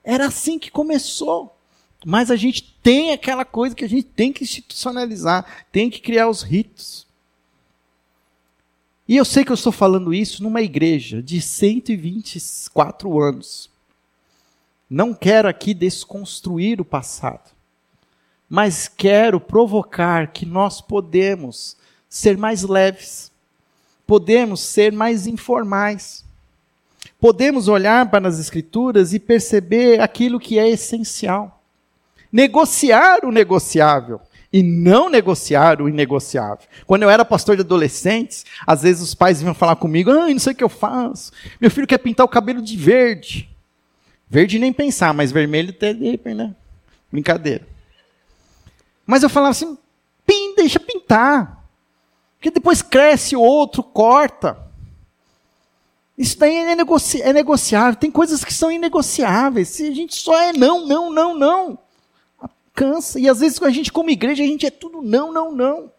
Era 0.03 0.27
assim 0.27 0.57
que 0.57 0.71
começou. 0.71 1.55
Mas 2.05 2.31
a 2.31 2.35
gente 2.35 2.75
tem 2.81 3.11
aquela 3.11 3.43
coisa 3.43 3.75
que 3.75 3.83
a 3.83 3.89
gente 3.89 4.03
tem 4.03 4.31
que 4.31 4.43
institucionalizar, 4.43 5.65
tem 5.71 5.89
que 5.89 5.99
criar 5.99 6.29
os 6.29 6.41
ritos. 6.41 7.05
E 9.07 9.17
eu 9.17 9.25
sei 9.25 9.43
que 9.43 9.51
eu 9.51 9.55
estou 9.55 9.71
falando 9.71 10.13
isso 10.13 10.41
numa 10.43 10.61
igreja 10.61 11.21
de 11.21 11.41
124 11.41 13.21
anos. 13.21 13.69
Não 14.89 15.13
quero 15.13 15.47
aqui 15.47 15.73
desconstruir 15.73 16.79
o 16.79 16.85
passado 16.85 17.52
mas 18.53 18.87
quero 18.87 19.39
provocar 19.39 20.27
que 20.27 20.45
nós 20.45 20.79
podemos 20.79 21.75
ser 22.07 22.37
mais 22.37 22.61
leves, 22.61 23.31
podemos 24.05 24.61
ser 24.61 24.91
mais 24.91 25.25
informais, 25.25 26.23
podemos 27.19 27.67
olhar 27.67 28.11
para 28.11 28.27
as 28.27 28.37
Escrituras 28.37 29.11
e 29.11 29.17
perceber 29.17 29.99
aquilo 29.99 30.39
que 30.39 30.59
é 30.59 30.69
essencial, 30.69 31.63
negociar 32.31 33.25
o 33.25 33.31
negociável 33.31 34.21
e 34.51 34.61
não 34.61 35.09
negociar 35.09 35.81
o 35.81 35.89
inegociável. 35.89 36.67
Quando 36.85 37.01
eu 37.01 37.09
era 37.09 37.25
pastor 37.25 37.55
de 37.55 37.63
adolescentes, 37.63 38.45
às 38.67 38.83
vezes 38.83 39.01
os 39.01 39.15
pais 39.15 39.39
vinham 39.41 39.55
falar 39.55 39.77
comigo: 39.77 40.11
ah, 40.11 40.29
não 40.29 40.37
sei 40.37 40.53
o 40.53 40.55
que 40.55 40.63
eu 40.63 40.69
faço. 40.69 41.31
Meu 41.59 41.71
filho 41.71 41.87
quer 41.87 41.97
pintar 41.97 42.23
o 42.23 42.29
cabelo 42.29 42.61
de 42.61 42.77
verde. 42.77 43.49
Verde 44.29 44.59
nem 44.59 44.71
pensar, 44.71 45.11
mas 45.11 45.31
vermelho 45.31 45.71
até 45.71 45.91
né? 45.91 46.53
Brincadeira. 47.11 47.72
Mas 49.05 49.23
eu 49.23 49.29
falava 49.29 49.51
assim: 49.51 49.77
pin, 50.25 50.55
deixa 50.55 50.79
pintar. 50.79 51.63
Porque 52.37 52.51
depois 52.51 52.81
cresce 52.81 53.35
o 53.35 53.41
outro, 53.41 53.81
corta. 53.81 54.61
Isso 56.17 56.37
daí 56.37 56.55
é, 56.55 56.75
negoci 56.75 57.21
é 57.21 57.33
negociável. 57.33 57.99
Tem 57.99 58.11
coisas 58.11 58.43
que 58.43 58.53
são 58.53 58.71
inegociáveis. 58.71 59.69
Se 59.69 59.87
a 59.87 59.91
gente 59.91 60.15
só 60.15 60.39
é 60.39 60.53
não, 60.53 60.85
não, 60.85 61.11
não, 61.11 61.37
não. 61.37 61.79
Cansa. 62.73 63.19
E 63.19 63.29
às 63.29 63.39
vezes, 63.39 63.61
a 63.61 63.69
gente, 63.69 63.91
como 63.91 64.09
igreja, 64.09 64.43
a 64.43 64.45
gente 64.45 64.65
é 64.65 64.71
tudo 64.71 65.01
não, 65.01 65.31
não, 65.31 65.51
não. 65.51 65.91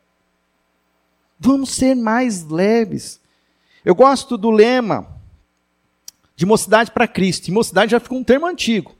Vamos 1.38 1.70
ser 1.70 1.94
mais 1.94 2.44
leves. 2.44 3.20
Eu 3.84 3.94
gosto 3.94 4.38
do 4.38 4.50
lema 4.50 5.08
de 6.36 6.46
mocidade 6.46 6.90
para 6.90 7.08
Cristo. 7.08 7.48
E 7.48 7.52
mocidade 7.52 7.92
já 7.92 8.00
ficou 8.00 8.18
um 8.18 8.24
termo 8.24 8.46
antigo. 8.46 8.94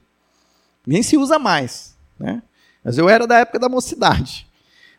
Nem 0.85 1.01
se 1.01 1.17
usa 1.17 1.39
mais. 1.39 1.95
Né? 2.19 2.41
Mas 2.85 2.99
eu 2.99 3.09
era 3.09 3.25
da 3.25 3.39
época 3.39 3.57
da 3.57 3.67
mocidade. 3.67 4.45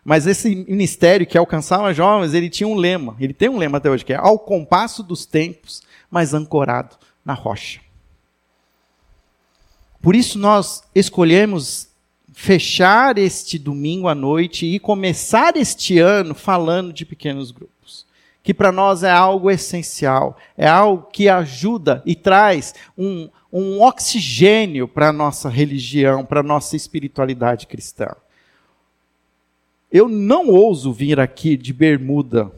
Mas 0.05 0.27
esse 0.27 0.55
ministério 0.69 1.27
que 1.27 1.39
alcançava 1.39 1.95
jovens, 1.95 2.35
ele 2.35 2.51
tinha 2.51 2.67
um 2.67 2.75
lema, 2.75 3.17
ele 3.21 3.33
tem 3.33 3.49
um 3.49 3.57
lema 3.57 3.79
até 3.79 3.89
hoje, 3.89 4.05
que 4.05 4.13
é 4.13 4.17
ao 4.17 4.41
compasso 4.41 5.05
dos 5.05 5.25
tempos, 5.25 5.83
mas 6.11 6.35
ancorado 6.35 6.97
na 7.25 7.33
rocha. 7.33 7.81
Por 10.03 10.17
isso 10.17 10.39
nós 10.39 10.83
escolhemos 10.95 11.89
fechar 12.33 13.19
este 13.19 13.59
domingo 13.59 14.09
à 14.09 14.15
noite 14.15 14.67
e 14.67 14.79
começar 14.79 15.57
este 15.57 15.99
ano 15.99 16.35
falando 16.35 16.93
de 16.93 17.05
pequenos 17.05 17.51
grupos. 17.53 17.76
Que 18.47 18.55
para 18.55 18.71
nós 18.71 19.03
é 19.03 19.11
algo 19.11 19.51
essencial, 19.51 20.37
é 20.57 20.69
algo 20.69 21.09
que 21.11 21.29
ajuda 21.29 22.01
e 22.07 22.15
traz 22.15 22.77
um, 22.97 23.29
um 23.53 23.83
oxigênio 23.83 24.87
para 24.87 25.09
a 25.09 25.13
nossa 25.13 25.49
religião, 25.49 26.25
para 26.25 26.39
a 26.39 26.45
nossa 26.45 26.77
espiritualidade 26.77 27.67
cristã. 27.67 28.07
Eu 29.91 30.09
não 30.09 30.49
ouso 30.49 30.93
vir 30.93 31.19
aqui 31.19 31.57
de 31.57 31.73
bermuda, 31.73 32.53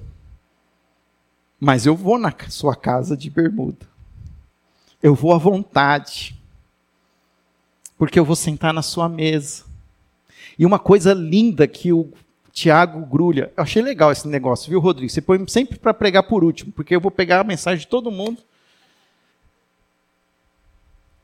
mas 1.59 1.87
eu 1.87 1.97
vou 1.97 2.19
na 2.19 2.35
sua 2.51 2.77
casa 2.77 3.17
de 3.17 3.31
bermuda. 3.31 3.87
Eu 5.03 5.15
vou 5.15 5.33
à 5.33 5.39
vontade, 5.39 6.39
porque 7.97 8.19
eu 8.19 8.27
vou 8.27 8.37
sentar 8.37 8.75
na 8.75 8.83
sua 8.83 9.09
mesa. 9.09 9.65
E 10.59 10.67
uma 10.67 10.79
coisa 10.79 11.15
linda 11.15 11.67
que 11.67 11.95
o 11.95 12.13
Tiago 12.61 13.05
Grulha, 13.07 13.53
eu 13.57 13.63
achei 13.63 13.83
legal 13.83 14.11
esse 14.11 14.27
negócio, 14.27 14.69
viu, 14.69 14.81
Rodrigo? 14.81 15.11
Você 15.11 15.21
põe 15.21 15.47
sempre 15.49 15.79
para 15.79 15.95
pregar 15.95 16.25
por 16.25 16.43
último, 16.43 16.73
porque 16.73 16.95
eu 16.95 17.01
vou 17.01 17.11
pegar 17.11 17.41
a 17.41 17.45
mensagem 17.45 17.81
de 17.81 17.87
todo 17.87 18.11
mundo 18.11 18.43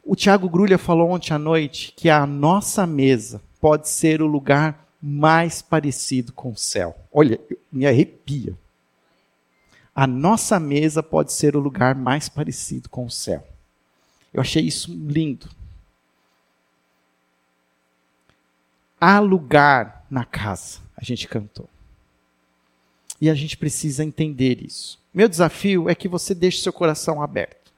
o 0.04 0.14
Tiago 0.14 0.48
Grulha 0.48 0.76
falou 0.76 1.10
ontem 1.10 1.32
à 1.32 1.38
noite 1.38 1.92
que 1.96 2.10
a 2.10 2.26
nossa 2.26 2.86
mesa 2.86 3.40
pode 3.60 3.88
ser 3.88 4.20
o 4.20 4.26
lugar 4.26 4.86
mais 5.00 5.62
parecido 5.62 6.32
com 6.32 6.50
o 6.50 6.56
céu. 6.56 6.96
Olha, 7.10 7.40
me 7.72 7.86
arrepia. 7.86 8.56
a 9.94 10.06
nossa 10.06 10.58
mesa 10.58 11.02
pode 11.02 11.32
ser 11.32 11.56
o 11.56 11.60
lugar 11.60 11.94
mais 11.94 12.28
parecido 12.28 12.88
com 12.88 13.06
o 13.06 13.10
céu. 13.10 13.46
Eu 14.32 14.40
achei 14.40 14.62
isso 14.64 14.92
lindo. 14.92 15.48
Há 19.00 19.20
lugar 19.20 20.04
na 20.10 20.24
casa, 20.24 20.80
a 21.04 21.06
gente 21.06 21.28
cantou. 21.28 21.68
E 23.20 23.30
a 23.30 23.34
gente 23.34 23.56
precisa 23.56 24.02
entender 24.02 24.62
isso. 24.64 24.98
Meu 25.12 25.28
desafio 25.28 25.88
é 25.88 25.94
que 25.94 26.08
você 26.08 26.34
deixe 26.34 26.58
seu 26.58 26.72
coração 26.72 27.22
aberto. 27.22 27.72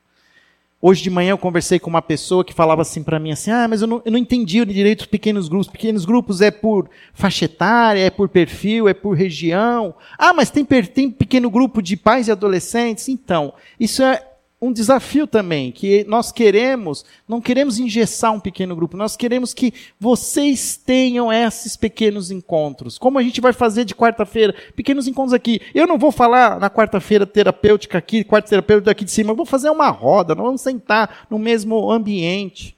Hoje 0.80 1.02
de 1.02 1.10
manhã 1.10 1.30
eu 1.30 1.38
conversei 1.38 1.78
com 1.78 1.90
uma 1.90 2.02
pessoa 2.02 2.44
que 2.44 2.54
falava 2.54 2.82
assim 2.82 3.02
para 3.02 3.18
mim 3.18 3.32
assim: 3.32 3.50
"Ah, 3.50 3.66
mas 3.66 3.82
eu 3.82 3.88
não, 3.88 4.02
eu 4.04 4.12
não 4.12 4.18
entendi 4.18 4.60
o 4.60 4.66
direito 4.66 4.98
dos 4.98 5.06
pequenos 5.06 5.48
grupos. 5.48 5.68
Pequenos 5.68 6.04
grupos 6.04 6.40
é 6.40 6.50
por 6.50 6.88
faixa 7.12 7.46
etária, 7.46 8.00
é 8.00 8.10
por 8.10 8.28
perfil, 8.28 8.88
é 8.88 8.94
por 8.94 9.16
região. 9.16 9.94
Ah, 10.16 10.32
mas 10.32 10.50
tem, 10.50 10.64
tem 10.64 11.10
pequeno 11.10 11.50
grupo 11.50 11.82
de 11.82 11.96
pais 11.96 12.28
e 12.28 12.32
adolescentes. 12.32 13.08
Então, 13.08 13.52
isso 13.80 14.02
é 14.02 14.22
um 14.60 14.72
desafio 14.72 15.26
também, 15.26 15.70
que 15.70 16.04
nós 16.08 16.32
queremos, 16.32 17.04
não 17.28 17.42
queremos 17.42 17.78
engessar 17.78 18.32
um 18.32 18.40
pequeno 18.40 18.74
grupo, 18.74 18.96
nós 18.96 19.14
queremos 19.14 19.52
que 19.52 19.72
vocês 20.00 20.78
tenham 20.78 21.30
esses 21.30 21.76
pequenos 21.76 22.30
encontros. 22.30 22.96
Como 22.96 23.18
a 23.18 23.22
gente 23.22 23.40
vai 23.40 23.52
fazer 23.52 23.84
de 23.84 23.94
quarta-feira? 23.94 24.54
Pequenos 24.74 25.06
encontros 25.06 25.34
aqui. 25.34 25.60
Eu 25.74 25.86
não 25.86 25.98
vou 25.98 26.10
falar 26.10 26.58
na 26.58 26.70
quarta-feira 26.70 27.26
terapêutica 27.26 27.98
aqui, 27.98 28.24
quarta 28.24 28.48
terapêutica 28.48 28.90
aqui 28.90 29.04
de 29.04 29.10
cima, 29.10 29.32
eu 29.32 29.36
vou 29.36 29.46
fazer 29.46 29.68
uma 29.68 29.90
roda, 29.90 30.34
nós 30.34 30.46
vamos 30.46 30.62
sentar 30.62 31.26
no 31.28 31.38
mesmo 31.38 31.90
ambiente. 31.90 32.74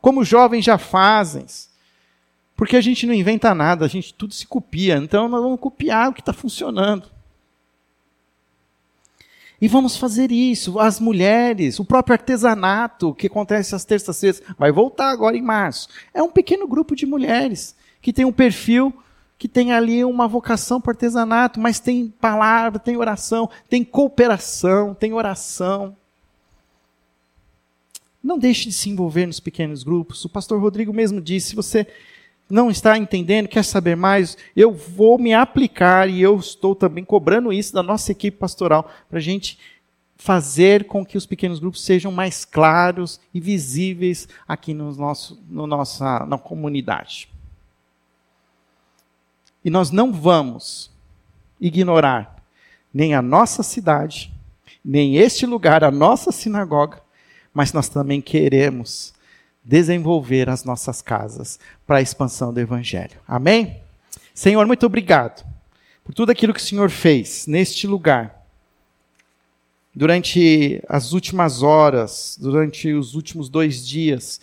Como 0.00 0.20
os 0.20 0.28
jovens 0.28 0.64
já 0.64 0.78
fazem. 0.78 1.44
Porque 2.56 2.76
a 2.76 2.80
gente 2.80 3.06
não 3.06 3.14
inventa 3.14 3.54
nada, 3.54 3.84
a 3.84 3.88
gente 3.88 4.14
tudo 4.14 4.32
se 4.32 4.46
copia. 4.46 4.96
Então 4.96 5.28
nós 5.28 5.42
vamos 5.42 5.60
copiar 5.60 6.08
o 6.08 6.14
que 6.14 6.20
está 6.20 6.32
funcionando. 6.32 7.17
E 9.60 9.66
vamos 9.66 9.96
fazer 9.96 10.30
isso. 10.30 10.78
As 10.78 11.00
mulheres, 11.00 11.80
o 11.80 11.84
próprio 11.84 12.12
artesanato 12.12 13.14
que 13.14 13.26
acontece 13.26 13.74
às 13.74 13.84
terças-feiras, 13.84 14.42
vai 14.56 14.70
voltar 14.70 15.10
agora 15.10 15.36
em 15.36 15.42
março. 15.42 15.88
É 16.14 16.22
um 16.22 16.30
pequeno 16.30 16.66
grupo 16.68 16.94
de 16.94 17.06
mulheres 17.06 17.74
que 18.00 18.12
tem 18.12 18.24
um 18.24 18.32
perfil 18.32 18.94
que 19.38 19.46
tem 19.46 19.72
ali 19.72 20.04
uma 20.04 20.26
vocação 20.26 20.80
para 20.80 20.90
artesanato, 20.90 21.60
mas 21.60 21.78
tem 21.78 22.12
palavra, 22.20 22.78
tem 22.80 22.96
oração, 22.96 23.48
tem 23.68 23.84
cooperação, 23.84 24.94
tem 24.94 25.12
oração. 25.12 25.96
Não 28.22 28.36
deixe 28.36 28.68
de 28.68 28.74
se 28.74 28.90
envolver 28.90 29.26
nos 29.26 29.38
pequenos 29.38 29.84
grupos. 29.84 30.24
O 30.24 30.28
pastor 30.28 30.60
Rodrigo 30.60 30.92
mesmo 30.92 31.20
disse: 31.20 31.50
se 31.50 31.56
você 31.56 31.86
não 32.48 32.70
está 32.70 32.96
entendendo, 32.96 33.48
quer 33.48 33.62
saber 33.62 33.96
mais, 33.96 34.36
eu 34.56 34.72
vou 34.72 35.18
me 35.18 35.34
aplicar 35.34 36.08
e 36.08 36.22
eu 36.22 36.36
estou 36.36 36.74
também 36.74 37.04
cobrando 37.04 37.52
isso 37.52 37.74
da 37.74 37.82
nossa 37.82 38.10
equipe 38.12 38.38
pastoral 38.38 38.90
para 39.08 39.18
a 39.18 39.22
gente 39.22 39.58
fazer 40.16 40.84
com 40.86 41.06
que 41.06 41.16
os 41.16 41.26
pequenos 41.26 41.60
grupos 41.60 41.84
sejam 41.84 42.10
mais 42.10 42.44
claros 42.44 43.20
e 43.32 43.40
visíveis 43.40 44.28
aqui 44.46 44.74
no 44.74 44.92
nosso, 44.94 45.40
no 45.48 45.66
nossa 45.66 46.26
na 46.26 46.36
comunidade. 46.36 47.28
E 49.64 49.70
nós 49.70 49.90
não 49.90 50.12
vamos 50.12 50.90
ignorar 51.60 52.42
nem 52.92 53.14
a 53.14 53.22
nossa 53.22 53.62
cidade, 53.62 54.32
nem 54.84 55.16
este 55.16 55.44
lugar, 55.44 55.84
a 55.84 55.90
nossa 55.90 56.32
sinagoga, 56.32 57.02
mas 57.52 57.72
nós 57.72 57.88
também 57.88 58.20
queremos 58.20 59.14
desenvolver 59.68 60.48
as 60.48 60.64
nossas 60.64 61.02
casas 61.02 61.60
para 61.86 61.98
a 61.98 62.02
expansão 62.02 62.54
do 62.54 62.58
Evangelho. 62.58 63.20
Amém? 63.28 63.82
Senhor, 64.32 64.66
muito 64.66 64.86
obrigado 64.86 65.46
por 66.02 66.14
tudo 66.14 66.32
aquilo 66.32 66.54
que 66.54 66.60
o 66.60 66.62
Senhor 66.62 66.88
fez 66.88 67.46
neste 67.46 67.86
lugar, 67.86 68.46
durante 69.94 70.82
as 70.88 71.12
últimas 71.12 71.62
horas, 71.62 72.38
durante 72.40 72.94
os 72.94 73.14
últimos 73.14 73.50
dois 73.50 73.86
dias. 73.86 74.40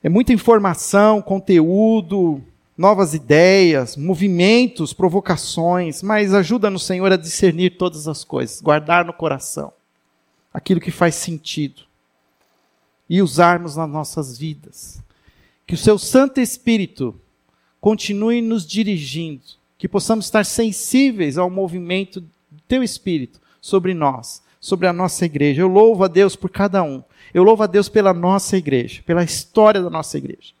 É 0.00 0.08
muita 0.08 0.32
informação, 0.32 1.20
conteúdo, 1.20 2.40
novas 2.78 3.14
ideias, 3.14 3.96
movimentos, 3.96 4.92
provocações, 4.92 6.04
mas 6.04 6.32
ajuda-nos, 6.32 6.86
Senhor, 6.86 7.10
a 7.10 7.16
discernir 7.16 7.70
todas 7.70 8.06
as 8.06 8.22
coisas, 8.22 8.60
guardar 8.60 9.04
no 9.04 9.12
coração 9.12 9.72
aquilo 10.54 10.80
que 10.80 10.92
faz 10.92 11.16
sentido 11.16 11.85
e 13.08 13.22
usarmos 13.22 13.76
nas 13.76 13.88
nossas 13.88 14.38
vidas. 14.38 15.02
Que 15.66 15.74
o 15.74 15.78
seu 15.78 15.98
Santo 15.98 16.40
Espírito 16.40 17.14
continue 17.80 18.40
nos 18.40 18.66
dirigindo, 18.66 19.42
que 19.78 19.88
possamos 19.88 20.26
estar 20.26 20.44
sensíveis 20.44 21.38
ao 21.38 21.50
movimento 21.50 22.20
do 22.20 22.60
teu 22.66 22.82
Espírito 22.82 23.40
sobre 23.60 23.94
nós, 23.94 24.42
sobre 24.60 24.86
a 24.86 24.92
nossa 24.92 25.24
igreja. 25.24 25.62
Eu 25.62 25.68
louvo 25.68 26.04
a 26.04 26.08
Deus 26.08 26.34
por 26.34 26.50
cada 26.50 26.82
um. 26.82 27.02
Eu 27.32 27.42
louvo 27.42 27.62
a 27.62 27.66
Deus 27.66 27.88
pela 27.88 28.14
nossa 28.14 28.56
igreja, 28.56 29.02
pela 29.04 29.22
história 29.22 29.82
da 29.82 29.90
nossa 29.90 30.16
igreja. 30.16 30.54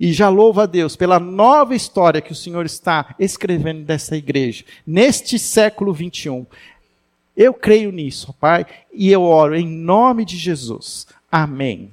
E 0.00 0.12
já 0.12 0.28
louvo 0.28 0.60
a 0.60 0.66
Deus 0.66 0.94
pela 0.94 1.18
nova 1.18 1.74
história 1.74 2.20
que 2.20 2.30
o 2.32 2.36
Senhor 2.36 2.64
está 2.64 3.14
escrevendo 3.18 3.84
dessa 3.84 4.16
igreja, 4.16 4.64
neste 4.86 5.38
século 5.38 5.92
21. 5.92 6.46
Eu 7.36 7.52
creio 7.52 7.90
nisso, 7.90 8.32
Pai, 8.34 8.64
e 8.92 9.10
eu 9.10 9.22
oro 9.22 9.56
em 9.56 9.66
nome 9.66 10.24
de 10.24 10.36
Jesus. 10.36 11.06
Amém. 11.30 11.92